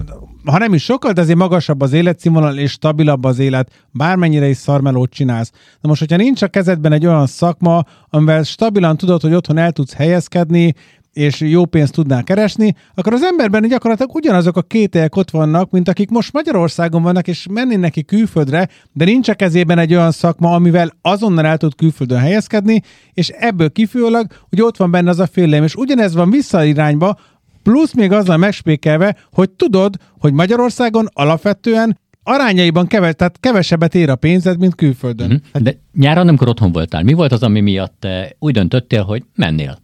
ha 0.52 0.58
nem 0.58 0.74
is 0.74 0.84
sokkal, 0.84 1.12
de 1.12 1.22
azért 1.22 1.38
magasabb 1.38 1.82
az 1.82 1.94
életszínvonal, 1.94 2.58
és 2.58 2.72
stabilabb 2.72 3.24
az 3.24 3.40
élet, 3.40 3.72
bármennyire 3.92 4.48
is 4.48 4.58
szarmelót 4.58 5.12
csinálsz. 5.12 5.52
Na 5.82 5.90
most, 5.90 6.00
hogyha 6.00 6.18
nincs 6.18 6.42
a 6.42 6.48
kezedben 6.48 6.92
egy 6.92 7.06
olyan 7.06 7.28
szakma, 7.28 7.84
amivel 8.10 8.44
stabilan 8.44 8.98
tudod, 8.98 9.22
hogy 9.22 9.34
otthon 9.34 9.58
el 9.58 9.72
tudsz 9.72 9.94
helyezkedni, 9.94 10.74
és 11.14 11.40
jó 11.40 11.66
pénzt 11.66 11.94
tudnál 11.94 12.24
keresni, 12.24 12.76
akkor 12.96 13.14
az 13.14 13.24
emberben 13.24 13.68
gyakorlatilag 13.68 14.16
ugyanazok 14.16 14.58
a 14.58 14.62
kételyek 14.62 15.16
ott 15.16 15.30
vannak, 15.30 15.72
mint 15.72 15.90
akik 15.90 16.10
most 16.10 16.34
Magyarországon 16.34 17.02
vannak, 17.02 17.28
és 17.28 17.48
menni 17.50 17.76
neki 17.76 18.04
külföldre, 18.04 18.70
de 18.94 19.06
nincs 19.06 19.30
a 19.30 19.34
kezében 19.34 19.78
egy 19.78 19.94
olyan 19.94 20.12
szakma, 20.12 20.53
amivel 20.54 20.92
azonnal 21.02 21.46
el 21.46 21.58
tud 21.58 21.76
külföldön 21.76 22.20
helyezkedni, 22.20 22.82
és 23.14 23.30
ebből 23.30 23.72
kifőleg, 23.72 24.32
hogy 24.50 24.62
ott 24.62 24.78
van 24.78 24.92
benne 24.92 25.10
az 25.10 25.20
a 25.20 25.28
félelem, 25.28 25.64
és 25.64 25.76
ugyanez 25.76 26.14
van 26.14 26.30
visszairányba, 26.30 27.18
plusz 27.64 27.94
még 27.94 28.12
azzal 28.12 28.38
megspékelve, 28.38 29.16
hogy 29.32 29.50
tudod, 29.50 29.96
hogy 30.20 30.34
Magyarországon 30.34 31.08
alapvetően 31.14 32.00
arányaiban 32.24 32.88
keves, 32.88 33.14
tehát 33.16 33.40
kevesebbet 33.40 33.96
ér 33.96 34.10
a 34.10 34.16
pénzed, 34.16 34.60
mint 34.60 34.76
külföldön. 34.76 35.28
Mm-hmm. 35.28 35.64
De 35.64 35.80
nyáron, 35.94 36.28
amikor 36.28 36.48
otthon 36.48 36.72
voltál, 36.72 37.04
mi 37.04 37.14
volt 37.14 37.32
az, 37.32 37.44
ami 37.44 37.62
miatt 37.62 37.96
te 38.00 38.36
úgy 38.40 38.54
döntöttél, 38.54 39.04
hogy 39.04 39.24
mennél? 39.36 39.82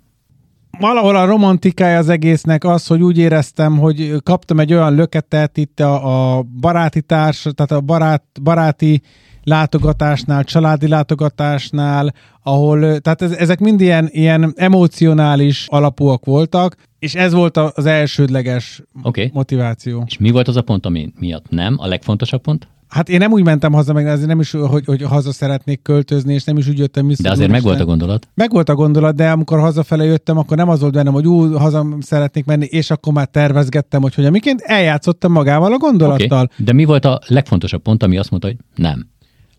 valahol 0.79 1.15
a 1.15 1.25
romantikája 1.25 1.97
az 1.97 2.09
egésznek 2.09 2.63
az, 2.63 2.87
hogy 2.87 3.01
úgy 3.01 3.17
éreztem, 3.17 3.77
hogy 3.77 4.15
kaptam 4.23 4.59
egy 4.59 4.73
olyan 4.73 4.95
löketet 4.95 5.57
itt 5.57 5.79
a, 5.79 6.37
a 6.37 6.43
baráti 6.59 7.01
társ, 7.01 7.41
tehát 7.41 7.71
a 7.71 7.81
barát, 7.81 8.23
baráti 8.41 9.01
látogatásnál, 9.43 10.43
családi 10.43 10.87
látogatásnál, 10.87 12.13
ahol, 12.43 12.99
tehát 12.99 13.21
ez, 13.21 13.31
ezek 13.31 13.59
mind 13.59 13.81
ilyen, 13.81 14.09
ilyen 14.11 14.53
emocionális 14.55 15.65
alapúak 15.67 16.25
voltak, 16.25 16.75
és 16.99 17.15
ez 17.15 17.33
volt 17.33 17.57
az 17.57 17.85
elsődleges 17.85 18.81
Oké. 19.03 19.29
motiváció. 19.33 20.03
És 20.05 20.17
mi 20.17 20.31
volt 20.31 20.47
az 20.47 20.55
a 20.55 20.61
pont, 20.61 20.85
ami 20.85 21.11
miatt 21.19 21.49
nem? 21.49 21.75
A 21.77 21.87
legfontosabb 21.87 22.41
pont? 22.41 22.67
Hát 22.89 23.09
én 23.09 23.17
nem 23.17 23.31
úgy 23.31 23.43
mentem 23.43 23.73
haza, 23.73 23.93
meg 23.93 24.07
azért 24.07 24.27
nem 24.27 24.39
is, 24.39 24.51
hogy, 24.51 24.85
hogy 24.85 25.01
haza 25.01 25.31
szeretnék 25.31 25.81
költözni, 25.81 26.33
és 26.33 26.43
nem 26.43 26.57
is 26.57 26.67
úgy 26.67 26.77
jöttem 26.77 27.07
vissza. 27.07 27.23
De 27.23 27.31
azért 27.31 27.51
meg 27.51 27.61
volt 27.61 27.79
a 27.79 27.85
gondolat. 27.85 28.27
Meg 28.33 28.51
volt 28.51 28.69
a 28.69 28.75
gondolat, 28.75 29.15
de 29.15 29.31
amikor 29.31 29.59
hazafele 29.59 30.03
jöttem, 30.03 30.37
akkor 30.37 30.57
nem 30.57 30.69
az 30.69 30.79
volt 30.79 30.93
bennem, 30.93 31.13
hogy 31.13 31.27
ú, 31.27 31.53
haza 31.53 31.87
szeretnék 31.99 32.45
menni, 32.45 32.65
és 32.65 32.91
akkor 32.91 33.13
már 33.13 33.27
tervezgettem, 33.27 34.01
hogy 34.01 34.15
hogyan 34.15 34.31
miként 34.31 34.61
eljátszottam 34.61 35.31
magával 35.31 35.73
a 35.73 35.77
gondolattal. 35.77 36.49
De 36.57 36.73
mi 36.73 36.85
volt 36.85 37.05
a 37.05 37.19
legfontosabb 37.27 37.81
pont, 37.81 38.03
ami 38.03 38.17
azt 38.17 38.29
mondta, 38.29 38.47
hogy 38.47 38.57
nem? 38.75 39.07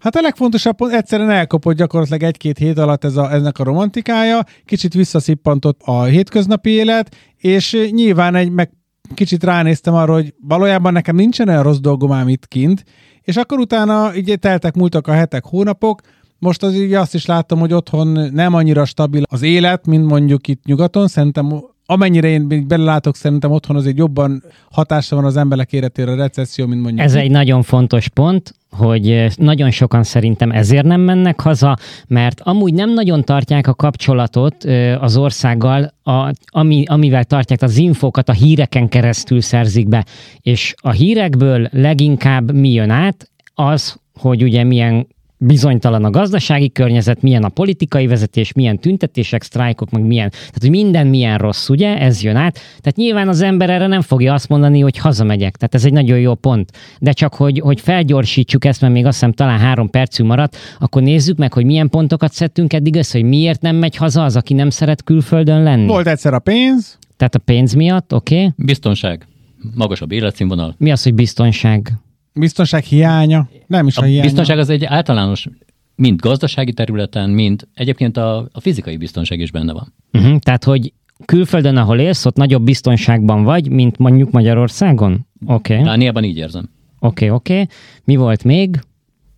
Hát 0.00 0.16
a 0.16 0.20
legfontosabb 0.20 0.76
pont, 0.76 0.92
egyszerűen 0.92 1.30
elkapott 1.30 1.76
gyakorlatilag 1.76 2.22
egy-két 2.22 2.58
hét 2.58 2.78
alatt 2.78 3.04
ez 3.04 3.16
a, 3.16 3.32
ennek 3.32 3.58
a 3.58 3.64
romantikája, 3.64 4.44
kicsit 4.64 4.94
visszaszippantott 4.94 5.80
a 5.84 6.02
hétköznapi 6.02 6.70
élet, 6.70 7.16
és 7.36 7.88
nyilván 7.90 8.34
egy, 8.34 8.50
meg 8.50 8.70
kicsit 9.14 9.44
ránéztem 9.44 9.94
arra, 9.94 10.12
hogy 10.12 10.34
valójában 10.40 10.92
nekem 10.92 11.16
nincsen 11.16 11.48
olyan 11.48 11.62
rossz 11.62 11.78
dolgom 11.78 12.12
ám 12.12 12.28
itt 12.28 12.48
kint, 12.48 12.84
és 13.22 13.36
akkor 13.36 13.58
utána 13.58 14.14
így 14.16 14.38
teltek, 14.38 14.74
múltak 14.74 15.06
a 15.06 15.12
hetek, 15.12 15.44
hónapok, 15.44 16.00
most 16.38 16.62
az 16.62 16.74
így 16.74 16.92
azt 16.92 17.14
is 17.14 17.26
láttam, 17.26 17.58
hogy 17.58 17.72
otthon 17.72 18.06
nem 18.32 18.54
annyira 18.54 18.84
stabil 18.84 19.22
az 19.30 19.42
élet, 19.42 19.86
mint 19.86 20.06
mondjuk 20.06 20.48
itt 20.48 20.64
nyugaton. 20.64 21.08
Szerintem 21.08 21.64
amennyire 21.90 22.28
én 22.28 22.46
így 22.50 22.66
belelátok, 22.66 23.16
szerintem 23.16 23.50
otthon 23.50 23.76
azért 23.76 23.98
jobban 23.98 24.42
hatása 24.70 25.16
van 25.16 25.24
az 25.24 25.36
emberek 25.36 25.72
életére 25.72 26.10
a 26.10 26.16
recesszió, 26.16 26.66
mint 26.66 26.82
mondjuk 26.82 27.06
Ez 27.06 27.14
egy 27.14 27.30
nagyon 27.30 27.62
fontos 27.62 28.08
pont, 28.08 28.54
hogy 28.70 29.10
eh, 29.10 29.30
nagyon 29.36 29.70
sokan 29.70 30.02
szerintem 30.02 30.50
ezért 30.50 30.84
nem 30.84 31.00
mennek 31.00 31.40
haza, 31.40 31.76
mert 32.06 32.40
amúgy 32.40 32.74
nem 32.74 32.92
nagyon 32.92 33.24
tartják 33.24 33.66
a 33.66 33.74
kapcsolatot 33.74 34.64
eh, 34.64 35.02
az 35.02 35.16
országgal, 35.16 35.94
a, 36.02 36.32
ami, 36.46 36.84
amivel 36.86 37.24
tartják 37.24 37.62
az 37.62 37.76
infókat, 37.76 38.28
a 38.28 38.32
híreken 38.32 38.88
keresztül 38.88 39.40
szerzik 39.40 39.88
be. 39.88 40.04
És 40.40 40.74
a 40.76 40.90
hírekből 40.90 41.68
leginkább 41.72 42.52
mi 42.52 42.72
jön 42.72 42.90
át, 42.90 43.30
az, 43.54 43.96
hogy 44.14 44.42
ugye 44.42 44.64
milyen 44.64 45.06
bizonytalan 45.42 46.04
a 46.04 46.10
gazdasági 46.10 46.70
környezet, 46.70 47.22
milyen 47.22 47.44
a 47.44 47.48
politikai 47.48 48.06
vezetés, 48.06 48.52
milyen 48.52 48.78
tüntetések, 48.78 49.42
sztrájkok, 49.42 49.90
meg 49.90 50.02
milyen, 50.02 50.30
tehát 50.30 50.58
hogy 50.60 50.70
minden 50.70 51.06
milyen 51.06 51.38
rossz, 51.38 51.68
ugye, 51.68 51.98
ez 51.98 52.22
jön 52.22 52.36
át. 52.36 52.54
Tehát 52.54 52.96
nyilván 52.96 53.28
az 53.28 53.40
ember 53.40 53.70
erre 53.70 53.86
nem 53.86 54.00
fogja 54.00 54.34
azt 54.34 54.48
mondani, 54.48 54.80
hogy 54.80 54.98
hazamegyek. 54.98 55.56
Tehát 55.56 55.74
ez 55.74 55.84
egy 55.84 55.92
nagyon 55.92 56.18
jó 56.18 56.34
pont. 56.34 56.70
De 56.98 57.12
csak, 57.12 57.34
hogy, 57.34 57.58
hogy 57.58 57.80
felgyorsítsuk 57.80 58.64
ezt, 58.64 58.80
mert 58.80 58.92
még 58.92 59.06
azt 59.06 59.18
hiszem 59.18 59.32
talán 59.32 59.58
három 59.58 59.90
percünk 59.90 60.28
maradt, 60.28 60.56
akkor 60.78 61.02
nézzük 61.02 61.36
meg, 61.36 61.52
hogy 61.52 61.64
milyen 61.64 61.88
pontokat 61.88 62.32
szedtünk 62.32 62.72
eddig 62.72 62.96
össze, 62.96 63.18
hogy 63.18 63.28
miért 63.28 63.60
nem 63.60 63.76
megy 63.76 63.96
haza 63.96 64.24
az, 64.24 64.36
aki 64.36 64.54
nem 64.54 64.70
szeret 64.70 65.04
külföldön 65.04 65.62
lenni. 65.62 65.86
Volt 65.86 66.06
egyszer 66.06 66.34
a 66.34 66.38
pénz, 66.38 66.98
Tehát 67.16 67.34
a 67.34 67.38
pénz 67.38 67.74
miatt, 67.74 68.14
oké? 68.14 68.36
Okay? 68.36 68.52
Biztonság, 68.56 69.26
magasabb 69.74 70.12
életszínvonal. 70.12 70.74
Mi 70.78 70.90
az, 70.90 71.02
hogy 71.02 71.14
biztonság? 71.14 71.92
Biztonság 72.34 72.82
hiánya, 72.82 73.48
nem 73.66 73.86
is 73.86 73.96
a, 73.96 74.02
A 74.02 74.04
hiánya. 74.04 74.22
biztonság 74.22 74.58
az 74.58 74.68
egy 74.68 74.84
általános, 74.84 75.48
mind 75.94 76.20
gazdasági 76.20 76.72
területen, 76.72 77.30
mind 77.30 77.68
egyébként 77.74 78.16
a, 78.16 78.48
a 78.52 78.60
fizikai 78.60 78.96
biztonság 78.96 79.40
is 79.40 79.50
benne 79.50 79.72
van. 79.72 79.94
Uh-huh. 80.12 80.38
Tehát, 80.38 80.64
hogy 80.64 80.92
külföldön, 81.24 81.76
ahol 81.76 81.98
élsz, 81.98 82.26
ott 82.26 82.36
nagyobb 82.36 82.62
biztonságban 82.62 83.42
vagy, 83.42 83.68
mint 83.68 83.98
mondjuk 83.98 84.30
Magyarországon? 84.30 85.26
Oké, 85.46 85.72
okay. 85.72 85.84
Dániában 85.84 86.24
így 86.24 86.36
érzem. 86.36 86.70
oké, 86.98 87.24
okay, 87.24 87.36
oké. 87.36 87.52
Okay. 87.52 87.66
Mi 88.04 88.16
volt 88.16 88.44
még? 88.44 88.80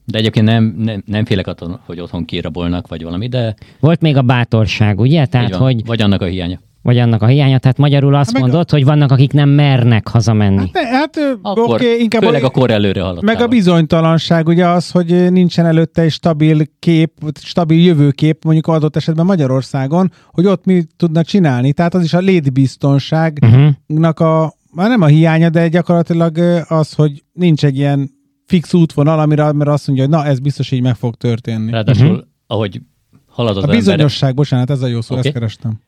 De 0.04 0.18
egyébként 0.18 0.46
nem, 0.46 0.74
nem, 0.78 1.02
nem 1.06 1.24
félek 1.24 1.46
attól, 1.46 1.80
hogy 1.86 2.00
otthon 2.00 2.24
kirabolnak, 2.24 2.88
vagy 2.88 3.02
valami, 3.02 3.28
de 3.28 3.54
Volt 3.80 4.00
még 4.00 4.16
a 4.16 4.22
bátorság, 4.22 5.00
ugye? 5.00 5.26
Tehát, 5.26 5.54
hogy, 5.54 5.86
vagy 5.86 6.02
annak 6.02 6.22
a 6.22 6.24
hiánya. 6.24 6.60
Vagy 6.82 6.98
annak 6.98 7.22
a 7.22 7.26
hiánya, 7.26 7.58
tehát 7.58 7.78
magyarul 7.78 8.14
azt 8.14 8.24
Hát 8.24 8.32
meg 8.32 8.42
a- 8.42 8.46
mondod, 8.46 8.70
hogy 8.70 8.84
vannak, 8.84 9.10
akik 9.10 9.32
nem 9.32 9.48
mernek 9.48 10.08
hazamenni. 10.08 10.70
Ne, 10.72 10.86
hát 10.86 11.16
Akkor, 11.42 11.64
oké, 11.64 11.72
okay, 11.72 12.00
inkább 12.02 12.22
főleg 12.22 12.44
a, 12.44 12.50
kor 12.50 12.70
előre 12.70 13.02
haladt. 13.02 13.24
meg 13.24 13.40
a 13.40 13.46
bizonytalanság, 13.46 14.46
ugye 14.48 14.68
az, 14.68 14.90
hogy 14.90 15.32
nincsen 15.32 15.66
előtte 15.66 16.02
egy 16.02 16.10
stabil 16.10 16.58
kép, 16.78 17.12
stabil 17.40 17.84
jövőkép, 17.84 18.44
mondjuk 18.44 18.66
adott 18.66 18.96
esetben 18.96 19.26
Magyarországon, 19.26 20.12
hogy 20.30 20.46
ott 20.46 20.64
mi 20.64 20.84
tudna 20.96 21.22
csinálni. 21.22 21.72
Tehát 21.72 21.94
az 21.94 22.02
is 22.02 22.12
a 22.14 22.18
létbiztonságnak 22.18 23.70
Uh-huh. 23.88 24.42
a, 24.44 24.54
már 24.72 24.88
nem 24.88 25.00
a 25.02 25.06
hiánya, 25.06 25.48
de 25.50 25.68
gyakorlatilag 25.68 26.38
az, 26.68 26.92
hogy 26.92 27.22
nincs 27.32 27.64
egy 27.64 27.76
ilyen 27.76 28.10
fix 28.46 28.74
útvonal, 28.74 29.18
amire, 29.18 29.44
amire 29.44 29.72
azt 29.72 29.86
mondja, 29.86 30.06
hogy 30.06 30.14
na, 30.14 30.24
ez 30.24 30.38
biztos 30.38 30.70
így 30.70 30.82
meg 30.82 30.94
fog 30.94 31.14
történni. 31.14 31.70
Ráadásul, 31.70 32.06
uh-huh. 32.10 32.22
ahogy 32.46 32.80
halad 33.26 33.50
az 33.50 33.56
a 33.56 33.60
ember, 33.62 33.76
bizonyosság, 33.76 34.34
bocsánat, 34.34 34.70
ez 34.70 34.82
a 34.82 34.86
jó 34.86 35.00
szó, 35.00 35.16
Oké. 35.16 35.26
ezt 35.26 35.36
kerestem. 35.36 35.80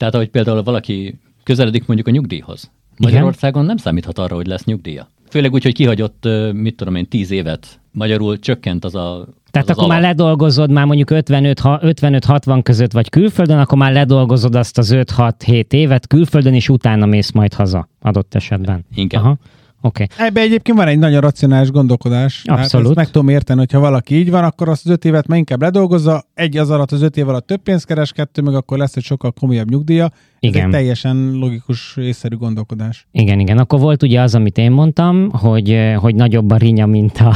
Tehát 0.00 0.14
ahogy 0.14 0.28
például 0.28 0.62
valaki 0.62 1.18
közeledik 1.42 1.86
mondjuk 1.86 2.08
a 2.08 2.10
nyugdíjhoz. 2.10 2.70
Magyarországon 2.98 3.64
nem 3.64 3.76
számíthat 3.76 4.18
arra, 4.18 4.34
hogy 4.34 4.46
lesz 4.46 4.64
nyugdíja. 4.64 5.08
Főleg 5.30 5.52
úgy, 5.52 5.62
hogy 5.62 5.74
kihagyott, 5.74 6.28
mit 6.52 6.76
tudom 6.76 6.94
én, 6.94 7.08
tíz 7.08 7.30
évet. 7.30 7.80
Magyarul 7.92 8.38
csökkent 8.38 8.84
az 8.84 8.94
a 8.94 9.26
Tehát 9.50 9.68
az 9.68 9.76
akkor 9.76 9.88
már 9.88 9.98
alap. 9.98 10.10
ledolgozod, 10.10 10.70
már 10.70 10.84
mondjuk 10.84 11.10
55 11.10 11.58
ha- 11.60 11.80
55-60 11.82 12.60
között 12.62 12.92
vagy 12.92 13.08
külföldön, 13.08 13.58
akkor 13.58 13.78
már 13.78 13.92
ledolgozod 13.92 14.54
azt 14.54 14.78
az 14.78 14.90
5-6-7 14.94 15.72
évet 15.72 16.06
külföldön, 16.06 16.54
és 16.54 16.68
utána 16.68 17.06
mész 17.06 17.30
majd 17.30 17.54
haza 17.54 17.88
adott 18.00 18.34
esetben. 18.34 18.84
Inkább. 18.94 19.22
Aha. 19.22 19.36
Oké. 19.82 20.02
Okay. 20.02 20.26
Ebben 20.26 20.42
egyébként 20.42 20.76
van 20.76 20.86
egy 20.86 20.98
nagyon 20.98 21.20
racionális 21.20 21.70
gondolkodás. 21.70 22.44
Hát 22.48 22.58
Abszolút. 22.58 22.86
ezt 22.86 22.96
meg 22.96 23.10
tudom 23.10 23.28
érteni, 23.28 23.58
hogyha 23.58 23.80
valaki 23.80 24.14
így 24.14 24.30
van, 24.30 24.44
akkor 24.44 24.68
azt 24.68 24.84
az 24.84 24.90
öt 24.90 25.04
évet 25.04 25.26
már 25.26 25.38
inkább 25.38 25.60
ledolgozza, 25.60 26.24
egy 26.34 26.56
az 26.56 26.70
alatt 26.70 26.92
az 26.92 27.02
öt 27.02 27.16
év 27.16 27.28
alatt 27.28 27.46
több 27.46 27.62
pénzt 27.62 27.86
keres, 27.86 28.12
kettő 28.12 28.42
meg 28.42 28.54
akkor 28.54 28.78
lesz 28.78 28.96
egy 28.96 29.02
sokkal 29.02 29.32
komolyabb 29.40 29.70
nyugdíja. 29.70 30.04
Ez 30.04 30.12
Igen. 30.40 30.64
egy 30.64 30.70
teljesen 30.70 31.32
logikus, 31.32 31.96
észszerű 31.96 32.36
gondolkodás. 32.36 33.06
Igen, 33.12 33.40
igen. 33.40 33.58
Akkor 33.58 33.80
volt 33.80 34.02
ugye 34.02 34.20
az, 34.20 34.34
amit 34.34 34.58
én 34.58 34.70
mondtam, 34.70 35.30
hogy, 35.30 35.70
eh, 35.70 35.96
hogy 35.96 36.14
nagyobb 36.14 36.50
a 36.50 36.56
rinya, 36.56 36.86
mint 36.86 37.18
a, 37.18 37.34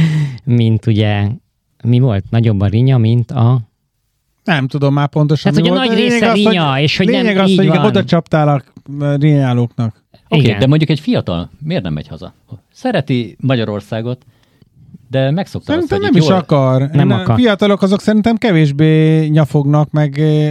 mint 0.44 0.86
ugye, 0.86 1.28
mi 1.84 1.98
volt? 1.98 2.24
Nagyobb 2.30 2.60
a 2.60 2.66
rinya, 2.66 2.98
mint 2.98 3.30
a... 3.30 3.60
Nem 4.44 4.66
tudom 4.66 4.94
már 4.94 5.08
pontosan. 5.08 5.52
Hát, 5.52 5.62
mi 5.62 5.68
hogy 5.68 5.78
a 5.78 5.84
nagy 5.84 5.96
része 5.96 6.14
Lényeg 6.14 6.30
az, 6.30 6.34
rinya, 6.34 6.80
és 6.80 6.96
hogy 6.96 7.06
nem 7.08 7.14
lényeg 7.14 7.36
az, 7.36 7.50
így 7.50 7.56
hogy 7.56 7.66
van. 7.66 7.84
oda 7.84 8.04
csaptál 8.04 8.48
a 8.48 8.62
rinyálóknak. 9.16 10.04
Oké, 10.32 10.42
Igen. 10.42 10.58
de 10.58 10.66
mondjuk 10.66 10.90
egy 10.90 11.00
fiatal 11.00 11.50
miért 11.62 11.82
nem 11.82 11.92
megy 11.92 12.08
haza? 12.08 12.32
Szereti 12.72 13.36
Magyarországot, 13.40 14.24
de 15.08 15.30
megszokta 15.30 15.72
azt, 15.72 15.88
Szerintem 15.88 16.00
hogy 16.00 16.10
nem 16.10 16.22
is 16.22 16.28
jól... 16.28 16.38
akar. 16.38 16.90
Nem 16.90 17.10
Én- 17.10 17.16
akar. 17.16 17.34
Fiatalok 17.36 17.82
azok 17.82 18.00
szerintem 18.00 18.36
kevésbé 18.36 19.26
nyafognak, 19.26 19.90
meg 19.90 20.18
ö, 20.18 20.50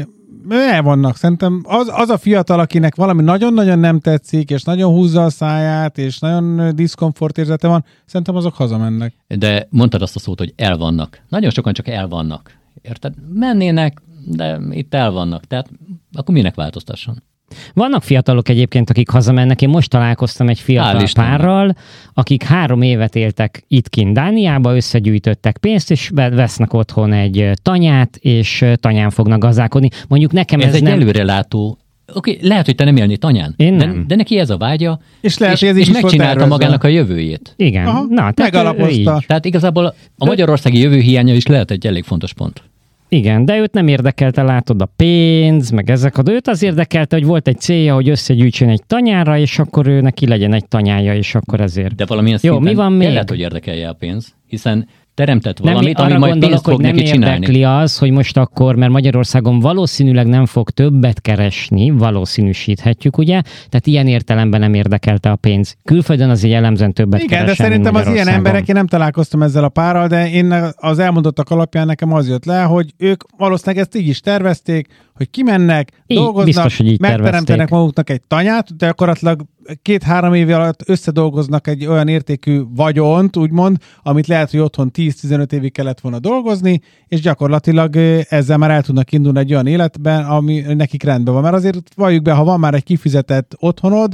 el 0.50 0.82
vannak. 0.82 1.16
Szerintem 1.16 1.62
az, 1.66 1.92
az 1.96 2.10
a 2.10 2.18
fiatal, 2.18 2.60
akinek 2.60 2.96
valami 2.96 3.24
nagyon-nagyon 3.24 3.80
nem 3.80 4.00
tetszik, 4.00 4.50
és 4.50 4.64
nagyon 4.64 4.92
húzza 4.94 5.24
a 5.24 5.30
száját, 5.30 5.98
és 5.98 6.20
nagyon 6.20 6.60
ö, 6.60 6.72
diszkomfort 6.72 7.38
érzete 7.38 7.68
van, 7.68 7.86
szerintem 8.06 8.36
azok 8.36 8.56
hazamennek. 8.56 9.14
De 9.28 9.68
mondtad 9.70 10.02
azt 10.02 10.16
a 10.16 10.20
szót, 10.20 10.40
hogy 10.40 10.54
el 10.56 10.78
vannak. 10.78 11.22
Nagyon 11.30 11.50
sokan 11.50 11.74
csak 11.74 11.88
el 11.88 12.08
vannak. 12.08 12.58
Érted? 12.82 13.14
Mennének, 13.34 14.02
de 14.26 14.60
itt 14.72 14.94
el 14.94 15.12
vannak. 15.12 15.46
Tehát 15.46 15.70
akkor 16.14 16.34
minek 16.36 16.56
változtasson? 16.56 17.24
Vannak 17.74 18.04
fiatalok 18.04 18.50
egyébként, 18.50 18.90
akik 18.90 19.10
hazamennek. 19.10 19.62
Én 19.62 19.70
most 19.70 19.90
találkoztam 19.90 20.50
egy 20.50 20.60
fiatal 20.60 21.08
párral, 21.14 21.76
akik 22.14 22.44
három 22.44 22.82
évet 22.82 23.16
éltek 23.16 23.64
itt 23.68 23.90
kint 23.90 24.14
Dániába, 24.14 24.76
összegyűjtöttek 24.76 25.58
pénzt, 25.58 25.92
és 25.92 26.10
ve- 26.14 26.34
vesznek 26.34 26.74
otthon 26.74 27.14
egy 27.14 27.52
tanyát, 27.62 28.16
és 28.16 28.66
tanyán 28.76 29.10
fognak 29.10 29.40
gazdálkodni. 29.40 29.90
Mondjuk 30.08 30.32
nekem 30.32 30.60
ez, 30.60 30.68
Ez, 30.68 30.74
egy 30.76 30.84
nem... 30.84 30.94
előrelátó 30.94 31.78
Oké, 32.14 32.38
lehet, 32.42 32.66
hogy 32.66 32.76
te 32.76 32.84
nem 32.84 32.98
élni 32.98 33.18
tanyán. 33.18 33.54
Én 33.58 33.78
de, 33.78 33.86
nem. 33.86 34.08
de 34.08 34.16
neki 34.16 34.38
ez 34.40 34.50
a 34.50 34.58
vágya, 34.58 35.00
És 35.22 35.38
lehet, 35.38 35.56
és, 35.56 35.62
hogy 35.62 35.70
ez 35.70 35.78
és 35.78 35.90
megcsinálta 35.90 36.46
magának 36.46 36.84
a 36.84 36.88
jövőjét. 36.88 37.54
Igen. 37.56 37.86
Aha, 37.88 38.06
Na, 38.10 38.32
tehát 38.32 38.40
ő- 38.40 38.44
ő 38.44 38.46
megalapozta. 38.64 39.16
így. 39.18 39.26
Tehát 39.28 39.46
igazából 39.46 39.94
a 40.18 40.26
magyarországi 40.26 40.80
jövő 40.80 41.00
hiánya 41.00 41.34
is 41.34 41.46
lehet 41.48 41.72
egy 41.72 41.88
elég 41.88 42.04
fontos 42.04 42.34
pont. 42.34 42.64
Igen, 43.10 43.46
de 43.46 43.58
őt 43.58 43.74
nem 43.74 43.88
érdekelte, 43.88 44.44
látod, 44.44 44.82
a 44.82 44.90
pénz, 44.96 45.70
meg 45.70 45.90
ezek 45.90 46.18
a 46.18 46.24
őt 46.26 46.48
az 46.48 46.64
érdekelte, 46.64 47.16
hogy 47.16 47.26
volt 47.26 47.48
egy 47.48 47.60
célja, 47.60 47.94
hogy 47.94 48.10
összegyűjtsön 48.10 48.70
egy 48.70 48.84
tanyára, 48.88 49.38
és 49.38 49.60
akkor 49.60 49.88
ő 49.88 50.02
neki 50.02 50.28
legyen 50.28 50.54
egy 50.54 50.68
tanyája, 50.68 51.16
és 51.16 51.36
akkor 51.36 51.62
ezért. 51.62 51.96
De 51.96 52.06
valamilyen 52.06 52.40
Jó, 52.42 52.60
mi 52.60 52.74
van 52.74 52.92
még? 52.92 53.08
kellett, 53.08 53.30
hogy 53.30 53.40
érdekelje 53.40 53.90
a 53.90 53.94
pénz, 53.94 54.36
hiszen 54.48 54.88
teremtett 55.20 55.60
nem, 55.62 55.74
valamit, 55.74 56.00
ami 56.00 56.10
arra 56.10 56.20
majd 56.20 56.32
gondolok, 56.32 56.50
pénzt 56.50 56.66
hogy 56.66 56.74
fog 56.74 56.84
nem 56.84 56.96
neki 56.96 57.08
csinálni. 57.08 57.34
érdekli 57.34 57.64
az, 57.64 57.98
hogy 57.98 58.12
most 58.12 58.38
akkor, 58.38 58.76
mert 58.76 58.92
Magyarországon 58.92 59.60
valószínűleg 59.60 60.28
nem 60.28 60.46
fog 60.46 60.70
többet 60.70 61.22
keresni, 61.22 61.90
valószínűsíthetjük, 61.90 63.18
ugye? 63.18 63.42
Tehát 63.42 63.88
ilyen 63.88 64.08
értelemben 64.08 64.60
nem 64.60 64.74
érdekelte 64.74 65.32
a 65.32 65.36
pénz. 65.36 65.76
Külföldön 65.84 66.30
az 66.30 66.44
egy 66.44 66.50
jellemzően 66.50 66.94
többet 66.94 67.22
Igen, 67.22 67.46
de 67.46 67.54
szerintem 67.54 67.96
az 67.96 68.08
ilyen 68.08 68.28
emberek, 68.28 68.68
én 68.68 68.76
nem 68.76 68.88
találkoztam 68.88 69.42
ezzel 69.42 69.64
a 69.64 69.70
párral, 69.70 70.08
de 70.08 70.32
én 70.32 70.56
az 70.76 71.00
elmondottak 71.00 71.50
alapján 71.50 71.86
nekem 71.86 72.14
az 72.14 72.28
jött 72.28 72.46
le, 72.46 72.62
hogy 72.62 72.94
ők 72.98 73.24
valószínűleg 73.38 73.84
ezt 73.84 73.96
így 73.96 74.08
is 74.08 74.20
tervezték, 74.20 74.88
hogy 75.20 75.30
kimennek, 75.30 75.92
Így, 76.08 76.18
dolgoznak, 76.18 76.46
biztos, 76.46 76.78
hogy 76.78 76.88
így 76.88 77.00
megteremtenek 77.00 77.46
tervezték. 77.46 77.78
maguknak 77.78 78.10
egy 78.10 78.22
tanyát, 78.28 78.78
de 78.78 78.86
gyakorlatilag 78.86 79.46
két-három 79.82 80.34
év 80.34 80.50
alatt 80.50 80.90
összedolgoznak 80.90 81.68
egy 81.68 81.86
olyan 81.86 82.08
értékű 82.08 82.62
vagyont, 82.76 83.38
úgymond, 83.38 83.78
amit 84.04 84.28
lehet, 84.28 84.52
hogy 84.52 84.60
otthon 84.60 84.92
10-15 85.12 85.52
évig 85.52 85.72
kellett 85.72 86.00
volna 86.00 86.20
dolgozni, 86.20 86.82
és 87.08 87.22
gyakorlatilag 87.22 87.96
ezzel 88.30 88.58
már 88.58 88.72
el 88.72 88.84
tudnak 88.84 89.12
indulni 89.12 89.40
egy 89.40 89.52
olyan 89.52 89.68
életben, 89.68 90.26
ami 90.26 90.60
nekik 90.60 91.04
rendben 91.04 91.34
van. 91.34 91.44
Mert 91.44 91.56
azért 91.56 91.94
valljuk 91.96 92.24
be, 92.24 92.34
ha 92.34 92.44
van 92.44 92.60
már 92.60 92.74
egy 92.74 92.84
kifizetett 92.84 93.56
otthonod, 93.60 94.14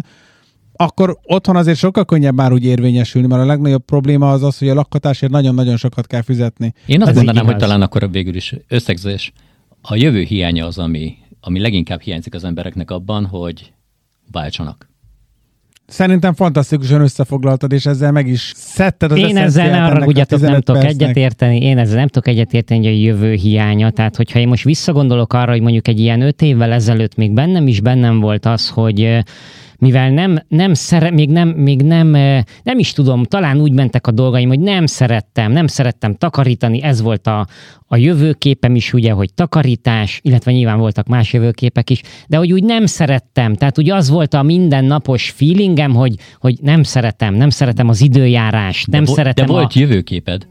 akkor 0.75 1.19
otthon 1.23 1.55
azért 1.55 1.77
sokkal 1.77 2.05
könnyebb 2.05 2.35
már 2.35 2.51
úgy 2.51 2.63
érvényesülni, 2.63 3.27
mert 3.27 3.41
a 3.41 3.45
legnagyobb 3.45 3.85
probléma 3.85 4.31
az 4.31 4.43
az, 4.43 4.57
hogy 4.57 4.69
a 4.69 4.73
lakhatásért 4.73 5.31
nagyon-nagyon 5.31 5.77
sokat 5.77 6.07
kell 6.07 6.21
fizetni. 6.21 6.73
Én 6.85 7.01
azt 7.01 7.09
Ez 7.09 7.15
mondanám, 7.15 7.45
hogy 7.45 7.57
talán 7.57 7.81
akkor 7.81 8.11
végül 8.11 8.35
is 8.35 8.55
összegzés. 8.67 9.33
A 9.81 9.95
jövő 9.95 10.21
hiánya 10.21 10.65
az, 10.65 10.77
ami, 10.77 11.15
ami 11.39 11.59
leginkább 11.59 12.01
hiányzik 12.01 12.33
az 12.33 12.43
embereknek 12.43 12.91
abban, 12.91 13.25
hogy 13.25 13.73
váltsanak. 14.31 14.89
Szerintem 15.87 16.33
fantasztikusan 16.33 17.01
összefoglaltad, 17.01 17.71
és 17.71 17.85
ezzel 17.85 18.11
meg 18.11 18.27
is 18.27 18.51
szedted 18.55 19.11
az 19.11 19.17
Én 19.17 19.37
ezzel 19.37 19.69
ne 19.69 19.83
arra 19.83 20.05
ugye 20.05 20.25
nem 20.29 20.61
tudok 20.61 20.83
egyetérteni, 20.83 21.61
én 21.61 21.77
ezzel 21.77 21.95
nem 21.97 22.07
tudok 22.07 22.27
egyetérteni, 22.27 22.85
hogy 22.85 22.95
a 22.95 22.99
jövő 22.99 23.33
hiánya. 23.33 23.91
Tehát, 23.91 24.15
hogyha 24.15 24.39
én 24.39 24.47
most 24.47 24.63
visszagondolok 24.63 25.33
arra, 25.33 25.51
hogy 25.51 25.61
mondjuk 25.61 25.87
egy 25.87 25.99
ilyen 25.99 26.21
öt 26.21 26.41
évvel 26.41 26.71
ezelőtt 26.71 27.15
még 27.15 27.31
bennem 27.31 27.67
is 27.67 27.81
bennem 27.81 28.19
volt 28.19 28.45
az, 28.45 28.69
hogy 28.69 29.23
mivel 29.79 30.09
nem, 30.09 30.39
nem 30.47 30.73
szere, 30.73 31.11
még, 31.11 31.29
nem, 31.29 31.49
még 31.49 31.81
nem, 31.81 32.09
nem 32.63 32.79
is 32.79 32.93
tudom, 32.93 33.23
talán 33.23 33.59
úgy 33.61 33.71
mentek 33.71 34.07
a 34.07 34.11
dolgaim, 34.11 34.47
hogy 34.47 34.59
nem 34.59 34.85
szerettem, 34.85 35.51
nem 35.51 35.67
szerettem 35.67 36.15
takarítani, 36.15 36.81
ez 36.83 37.01
volt 37.01 37.27
a, 37.27 37.47
a 37.87 37.97
jövőképem 37.97 38.75
is 38.75 38.93
ugye, 38.93 39.11
hogy 39.11 39.33
takarítás, 39.33 40.19
illetve 40.23 40.51
nyilván 40.51 40.79
voltak 40.79 41.07
más 41.07 41.33
jövőképek 41.33 41.89
is, 41.89 42.01
de 42.27 42.37
hogy 42.37 42.53
úgy 42.53 42.63
nem 42.63 42.85
szerettem, 42.85 43.55
tehát 43.55 43.77
ugye 43.77 43.95
az 43.95 44.09
volt 44.09 44.33
a 44.33 44.43
mindennapos 44.43 45.29
feelingem, 45.29 45.93
hogy, 45.93 46.15
hogy 46.39 46.57
nem 46.61 46.83
szeretem, 46.83 47.33
nem 47.33 47.49
szeretem 47.49 47.89
az 47.89 48.01
időjárást, 48.01 48.87
nem 48.87 49.03
de, 49.03 49.11
szeretem 49.11 49.45
De 49.45 49.51
volt 49.51 49.71
a... 49.75 49.79
jövőképed? 49.79 50.47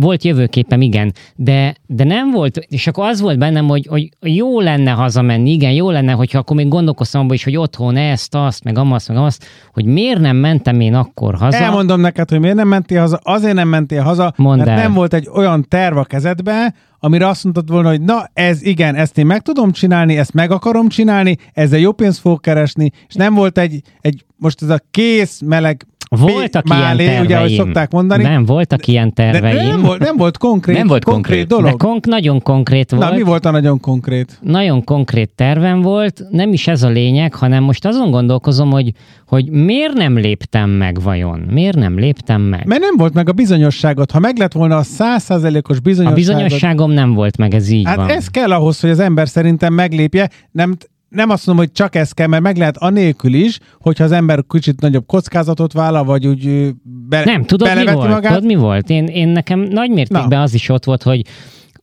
Volt 0.00 0.24
jövőképem, 0.24 0.80
igen, 0.80 1.12
de, 1.36 1.74
de 1.86 2.04
nem 2.04 2.30
volt, 2.30 2.56
és 2.56 2.86
akkor 2.86 3.08
az 3.08 3.20
volt 3.20 3.38
bennem, 3.38 3.66
hogy, 3.66 3.86
hogy 3.90 4.10
jó 4.20 4.60
lenne 4.60 4.90
hazamenni, 4.90 5.50
igen, 5.50 5.72
jó 5.72 5.90
lenne, 5.90 6.12
hogyha 6.12 6.38
akkor 6.38 6.56
még 6.56 6.68
gondolkoztam 6.68 7.20
abban 7.20 7.34
is, 7.34 7.44
hogy 7.44 7.56
otthon 7.56 7.96
ezt, 7.96 8.34
azt, 8.34 8.64
meg 8.64 8.78
amazt, 8.78 9.08
meg 9.08 9.16
azt, 9.16 9.44
hogy 9.72 9.84
miért 9.84 10.20
nem 10.20 10.36
mentem 10.36 10.80
én 10.80 10.94
akkor 10.94 11.34
haza. 11.34 11.56
Elmondom 11.56 12.00
neked, 12.00 12.30
hogy 12.30 12.40
miért 12.40 12.56
nem 12.56 12.68
mentél 12.68 13.00
haza, 13.00 13.20
azért 13.22 13.54
nem 13.54 13.68
mentél 13.68 14.02
haza, 14.02 14.32
Mondd 14.36 14.58
mert 14.58 14.70
el. 14.70 14.76
nem 14.76 14.92
volt 14.92 15.14
egy 15.14 15.28
olyan 15.34 15.64
terv 15.68 15.96
a 15.96 16.04
kezedbe, 16.04 16.74
amire 16.98 17.28
azt 17.28 17.44
mondtad 17.44 17.70
volna, 17.70 17.88
hogy 17.88 18.00
na 18.00 18.30
ez 18.32 18.62
igen, 18.62 18.94
ezt 18.94 19.18
én 19.18 19.26
meg 19.26 19.42
tudom 19.42 19.72
csinálni, 19.72 20.18
ezt 20.18 20.32
meg 20.32 20.50
akarom 20.50 20.88
csinálni, 20.88 21.36
ezzel 21.52 21.78
jó 21.78 21.92
pénzt 21.92 22.18
fogok 22.18 22.42
keresni, 22.42 22.90
és 23.08 23.14
nem 23.14 23.34
volt 23.34 23.58
egy, 23.58 23.80
egy 24.00 24.24
most 24.36 24.62
ez 24.62 24.68
a 24.68 24.80
kész, 24.90 25.40
meleg 25.44 25.86
voltak 26.16 26.66
Málé, 26.66 26.82
ilyen 26.82 26.96
terveim. 26.96 27.24
ugye, 27.24 27.36
ahogy 27.36 27.54
szokták 27.54 27.90
mondani. 27.90 28.22
Nem, 28.22 28.44
voltak 28.44 28.86
ilyen 28.86 29.12
terveim. 29.12 29.56
De 29.56 29.62
nem, 29.62 29.82
volt, 29.82 29.98
nem 29.98 30.16
volt 30.16 30.38
konkrét, 30.38 30.76
nem 30.76 30.86
volt 30.86 31.04
konkrét, 31.04 31.46
konkrét 31.46 31.46
dolog. 31.46 31.78
De 31.78 31.84
konk, 31.86 32.06
nagyon 32.06 32.42
konkrét 32.42 32.90
volt. 32.90 33.10
Na, 33.10 33.16
mi 33.16 33.22
volt 33.22 33.44
a 33.44 33.50
nagyon 33.50 33.80
konkrét? 33.80 34.38
Nagyon 34.42 34.84
konkrét 34.84 35.30
tervem 35.34 35.80
volt, 35.80 36.22
nem 36.30 36.52
is 36.52 36.66
ez 36.66 36.82
a 36.82 36.88
lényeg, 36.88 37.34
hanem 37.34 37.62
most 37.62 37.84
azon 37.84 38.10
gondolkozom, 38.10 38.70
hogy, 38.70 38.92
hogy 39.26 39.50
miért 39.50 39.92
nem 39.92 40.18
léptem 40.18 40.70
meg 40.70 41.02
vajon? 41.02 41.38
Miért 41.38 41.76
nem 41.76 41.98
léptem 41.98 42.40
meg? 42.40 42.66
Mert 42.66 42.80
nem 42.80 42.94
volt 42.96 43.14
meg 43.14 43.28
a 43.28 43.32
bizonyosságot. 43.32 44.10
Ha 44.10 44.18
meg 44.18 44.38
lett 44.38 44.52
volna 44.52 44.76
a 44.76 44.82
százszázalékos 44.82 45.80
bizonyosságot... 45.80 46.28
A 46.28 46.32
bizonyosságom 46.32 46.90
nem 46.90 47.14
volt 47.14 47.36
meg, 47.36 47.54
ez 47.54 47.68
így 47.68 47.86
hát 47.86 47.96
van. 47.96 48.08
ez 48.08 48.28
kell 48.28 48.52
ahhoz, 48.52 48.80
hogy 48.80 48.90
az 48.90 49.00
ember 49.00 49.28
szerintem 49.28 49.72
meglépje. 49.72 50.28
Nem, 50.50 50.76
nem 51.16 51.30
azt 51.30 51.46
mondom, 51.46 51.64
hogy 51.64 51.74
csak 51.74 51.94
ez 51.94 52.12
kell, 52.12 52.26
mert 52.26 52.42
meg 52.42 52.56
lehet 52.56 52.76
anélkül 52.76 53.34
is, 53.34 53.58
hogyha 53.80 54.04
az 54.04 54.12
ember 54.12 54.44
kicsit 54.48 54.80
nagyobb 54.80 55.06
kockázatot 55.06 55.72
vállal, 55.72 56.04
vagy 56.04 56.26
úgy 56.26 56.74
be, 57.08 57.24
Nem, 57.24 57.44
tudod 57.44 57.76
mi 57.76 57.92
volt? 57.92 58.08
Magát. 58.08 58.32
Tudod 58.32 58.46
mi 58.46 58.54
volt? 58.54 58.90
Én, 58.90 59.06
én 59.06 59.28
nekem 59.28 59.60
nagy 59.60 59.90
mértékben 59.90 60.28
Na. 60.28 60.42
az 60.42 60.54
is 60.54 60.68
ott 60.68 60.84
volt, 60.84 61.02
hogy 61.02 61.22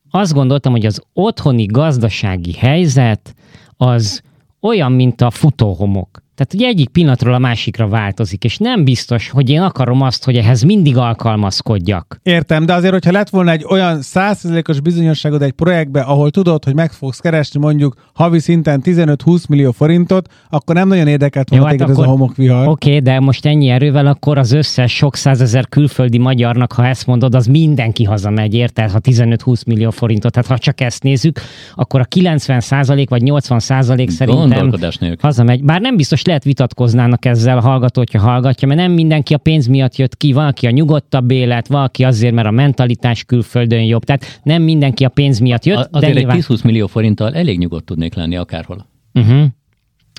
azt 0.09 0.33
gondoltam, 0.33 0.71
hogy 0.71 0.85
az 0.85 1.01
otthoni 1.13 1.65
gazdasági 1.65 2.53
helyzet 2.53 3.35
az 3.77 4.21
olyan, 4.61 4.91
mint 4.91 5.21
a 5.21 5.29
futóhomok. 5.29 6.23
Tehát 6.35 6.53
ugye 6.53 6.67
egyik 6.67 6.89
pillanatról 6.89 7.33
a 7.33 7.37
másikra 7.37 7.87
változik, 7.87 8.43
és 8.43 8.57
nem 8.57 8.83
biztos, 8.83 9.29
hogy 9.29 9.49
én 9.49 9.61
akarom 9.61 10.01
azt, 10.01 10.25
hogy 10.25 10.35
ehhez 10.35 10.61
mindig 10.61 10.97
alkalmazkodjak. 10.97 12.19
Értem, 12.23 12.65
de 12.65 12.73
azért, 12.73 12.93
hogyha 12.93 13.11
lett 13.11 13.29
volna 13.29 13.51
egy 13.51 13.65
olyan 13.69 14.01
százszerzelékos 14.01 14.79
bizonyosságod 14.79 15.41
egy 15.41 15.51
projektbe, 15.51 16.01
ahol 16.01 16.31
tudod, 16.31 16.63
hogy 16.63 16.75
meg 16.75 16.91
fogsz 16.91 17.19
keresni 17.19 17.59
mondjuk 17.59 17.96
havi 18.13 18.39
szinten 18.39 18.81
15-20 18.85 19.48
millió 19.48 19.72
forintot, 19.72 20.27
akkor 20.50 20.75
nem 20.75 20.87
nagyon 20.87 21.07
érdekelt 21.07 21.50
volna 21.50 21.65
hát 21.65 21.74
téged 21.74 21.89
akkor, 21.89 22.03
ez 22.03 22.09
a 22.09 22.11
homokvihar. 22.11 22.67
Oké, 22.67 22.89
okay, 22.89 23.00
de 23.00 23.19
most 23.19 23.46
ennyi 23.46 23.69
erővel 23.69 24.07
akkor 24.07 24.37
az 24.37 24.51
összes 24.51 24.96
sok 24.96 25.15
százezer 25.15 25.69
külföldi 25.69 26.17
magyarnak, 26.17 26.72
ha 26.72 26.85
ezt 26.85 27.05
mondod, 27.07 27.35
az 27.35 27.46
mindenki 27.46 28.03
hazamegy, 28.03 28.53
érted? 28.53 28.91
Ha 28.91 29.00
15-20 29.03 29.65
millió 29.65 29.89
forintot, 29.89 30.31
tehát 30.31 30.50
ha 30.50 30.57
csak 30.57 30.81
ezt 30.81 31.03
nézzük, 31.03 31.39
akkor 31.75 32.00
a 32.00 32.05
90% 32.05 33.05
vagy 33.09 33.22
80% 33.25 34.09
szerintem 34.09 34.74
hazamegy. 35.19 35.63
Bár 35.63 35.81
nem 35.81 35.96
biztos 35.96 36.23
lehet 36.25 36.44
vitatkoznának 36.44 37.25
ezzel 37.25 37.57
a 37.57 37.62
hallgató, 37.62 38.00
hogyha 38.00 38.29
hallgatja, 38.29 38.68
mert 38.68 38.79
nem 38.79 38.92
mindenki 38.92 39.33
a 39.33 39.38
pénz 39.38 39.68
miatt 39.68 39.96
jött 39.96 40.18
ki, 40.18 40.33
valaki 40.33 40.68
a 40.68 40.70
nyugodtabb 40.70 41.31
élet, 41.31 41.68
valaki 41.68 42.03
azért, 42.03 42.33
mert 42.33 42.48
a 42.48 42.51
mentalitás 42.51 43.24
külföldön 43.24 43.83
jobb. 43.83 44.03
Tehát 44.03 44.40
nem 44.44 44.62
mindenki 44.62 45.05
a 45.05 45.09
pénz 45.09 45.40
miatt 45.40 45.66
jött. 45.66 45.77
A, 45.77 45.88
azért 45.92 46.14
de 46.14 46.20
nyilván... 46.20 46.38
egy 46.38 46.46
10-20 46.50 46.64
millió 46.64 46.88
forinttal 46.88 47.36
elég 47.36 47.57
nyugodt 47.57 47.86
tudnék 47.86 48.16
lenni 48.16 48.36
akárhol. 48.36 48.86
Uh-huh. 49.14 49.44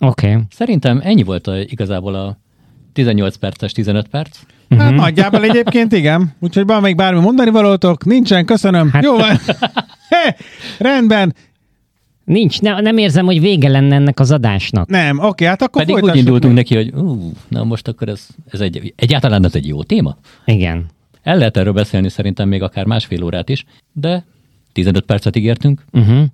Oké. 0.05 0.31
Okay. 0.31 0.43
Szerintem 0.51 1.01
ennyi 1.03 1.23
volt 1.23 1.47
a, 1.47 1.59
igazából 1.59 2.15
a 2.15 2.39
18 2.93 3.37
perces 3.37 3.73
15 3.73 4.09
perc. 4.09 4.39
Hát 4.71 4.81
uh-huh. 4.81 4.97
nagyjából 4.97 5.43
egyébként 5.43 5.93
igen. 5.93 6.33
Úgyhogy 6.41 6.67
van 6.67 6.83
még 6.83 6.97
bármi 6.97 7.21
mondani 7.21 7.51
valótok? 7.51 8.05
Nincsen, 8.05 8.45
köszönöm. 8.45 8.91
Hát... 8.91 9.05
Jó 9.05 9.17
van. 9.17 9.37
Rendben. 10.79 11.35
Nincs, 12.25 12.61
ne, 12.61 12.81
nem 12.81 12.99
érzem, 12.99 13.25
hogy 13.25 13.41
vége 13.41 13.69
lenne 13.69 13.95
ennek 13.95 14.21
az 14.21 14.31
adásnak. 14.31 14.89
Nem, 14.89 15.19
oké, 15.19 15.45
hát 15.45 15.63
akkor 15.63 15.85
Pedig 15.85 16.05
úgy 16.05 16.17
indultunk 16.17 16.55
neki, 16.55 16.75
hogy 16.75 16.93
ú, 16.95 17.33
na 17.49 17.65
most 17.65 17.89
akkor 17.89 18.09
ez, 18.09 18.27
ez 18.51 18.61
egy, 18.61 18.93
egyáltalán 18.97 19.45
ez 19.45 19.55
egy 19.55 19.67
jó 19.67 19.83
téma. 19.83 20.17
Igen. 20.45 20.87
El 21.23 21.37
lehet 21.37 21.57
erről 21.57 21.73
beszélni 21.73 22.09
szerintem 22.09 22.49
még 22.49 22.63
akár 22.63 22.85
másfél 22.85 23.23
órát 23.23 23.49
is, 23.49 23.65
de 23.93 24.25
15 24.73 25.05
percet 25.05 25.37
ígértünk. 25.37 25.85
Uh-huh. 25.93 26.25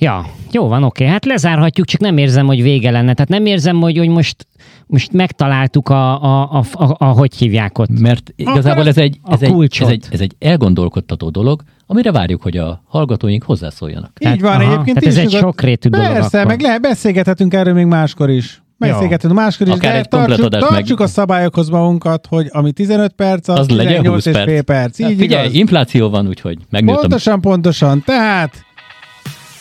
Ja, 0.00 0.26
jó 0.50 0.68
van, 0.68 0.82
oké. 0.82 1.06
Hát 1.06 1.24
lezárhatjuk, 1.24 1.86
csak 1.86 2.00
nem 2.00 2.18
érzem, 2.18 2.46
hogy 2.46 2.62
vége 2.62 2.90
lenne. 2.90 3.14
Tehát 3.14 3.28
nem 3.28 3.46
érzem, 3.46 3.80
hogy, 3.80 3.98
hogy 3.98 4.08
most, 4.08 4.46
most 4.86 5.12
megtaláltuk 5.12 5.88
a, 5.88 6.22
a, 6.22 6.50
a, 6.52 6.64
a, 6.72 6.94
a, 6.98 7.04
hogy 7.04 7.34
hívják 7.34 7.78
ott. 7.78 8.00
Mert 8.00 8.32
igazából 8.36 8.86
ez 8.86 8.98
egy, 8.98 9.18
ez, 9.28 9.42
egy, 9.42 9.78
ez, 9.80 9.88
egy, 9.88 10.06
ez 10.10 10.20
egy 10.20 10.34
elgondolkodtató 10.38 11.30
dolog, 11.30 11.62
amire 11.86 12.12
várjuk, 12.12 12.42
hogy 12.42 12.56
a 12.56 12.82
hallgatóink 12.86 13.42
hozzászóljanak. 13.42 14.10
Így 14.18 14.18
tehát, 14.18 14.40
van, 14.40 14.50
aha, 14.50 14.72
egyébként 14.72 14.98
tehát 14.98 15.18
ez 15.18 15.24
egy 15.24 15.40
sokrétű 15.40 15.88
dolog. 15.88 16.12
Persze, 16.12 16.38
akkor. 16.38 16.50
meg 16.50 16.60
lehet, 16.60 16.80
beszélgethetünk 16.80 17.54
erről 17.54 17.74
még 17.74 17.86
máskor 17.86 18.30
is. 18.30 18.62
Beszélgetünk 18.78 19.34
máskor 19.34 19.66
is, 19.66 19.72
Akár 19.72 19.94
de 19.94 20.02
tartsuk, 20.08 20.48
tartsuk 20.48 20.98
meg... 20.98 21.08
a 21.08 21.10
szabályokhoz 21.10 21.68
magunkat, 21.68 22.26
hogy 22.26 22.48
ami 22.50 22.72
15 22.72 23.12
perc, 23.12 23.48
az, 23.48 23.58
az 23.58 23.66
18 23.66 24.26
és 24.26 24.36
fél 24.44 24.62
perc. 24.62 24.98
Így 24.98 25.06
hát 25.06 25.16
figyelj, 25.16 25.44
igaz? 25.44 25.58
infláció 25.58 26.08
van, 26.10 26.28
úgyhogy 26.28 26.58
megnőtt 26.70 27.00
Pontosan, 27.00 27.40
pontosan. 27.40 28.02
Tehát 28.06 28.64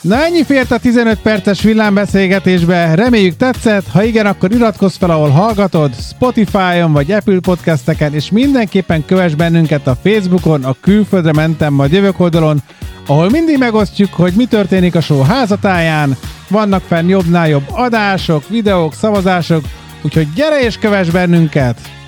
Na 0.01 0.23
ennyi 0.23 0.43
fért 0.43 0.71
a 0.71 0.77
15 0.77 1.19
perces 1.21 1.61
villámbeszélgetésbe, 1.61 2.95
reméljük 2.95 3.35
tetszett, 3.35 3.87
ha 3.87 4.03
igen, 4.03 4.25
akkor 4.25 4.51
iratkozz 4.51 4.95
fel, 4.95 5.09
ahol 5.09 5.29
hallgatod, 5.29 5.93
Spotify-on 5.93 6.91
vagy 6.91 7.11
Apple 7.11 7.39
podcasteken, 7.39 8.13
és 8.13 8.31
mindenképpen 8.31 9.05
kövess 9.05 9.33
bennünket 9.33 9.87
a 9.87 9.97
Facebookon, 10.03 10.63
a 10.63 10.75
Külföldre 10.81 11.33
mentem, 11.33 11.73
majd 11.73 11.91
jövök 11.91 12.19
oldalon, 12.19 12.59
ahol 13.07 13.29
mindig 13.29 13.57
megosztjuk, 13.57 14.13
hogy 14.13 14.33
mi 14.33 14.45
történik 14.45 14.95
a 14.95 15.01
show 15.01 15.21
házatáján, 15.21 16.17
vannak 16.49 16.83
fenn 16.87 17.07
jobbnál 17.07 17.49
jobb 17.49 17.65
adások, 17.71 18.49
videók, 18.49 18.93
szavazások, 18.93 19.63
úgyhogy 20.01 20.33
gyere 20.33 20.61
és 20.61 20.77
kövess 20.77 21.09
bennünket! 21.09 21.98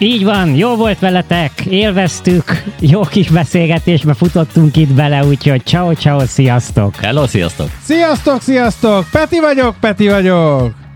Így 0.00 0.24
van, 0.24 0.54
jó 0.54 0.76
volt 0.76 0.98
veletek, 0.98 1.60
élveztük, 1.60 2.62
jó 2.80 3.00
kis 3.00 3.28
beszélgetésbe 3.28 4.14
futottunk 4.14 4.76
itt 4.76 4.92
bele, 4.92 5.24
úgyhogy 5.24 5.64
ciao 5.64 5.94
ciao, 5.94 6.26
sziasztok! 6.26 6.96
Hello, 6.96 7.26
sziasztok! 7.26 7.68
Sziasztok, 7.82 8.42
sziasztok! 8.42 9.06
Peti 9.12 9.40
vagyok, 9.40 9.74
Peti 9.80 10.08
vagyok! 10.08 10.87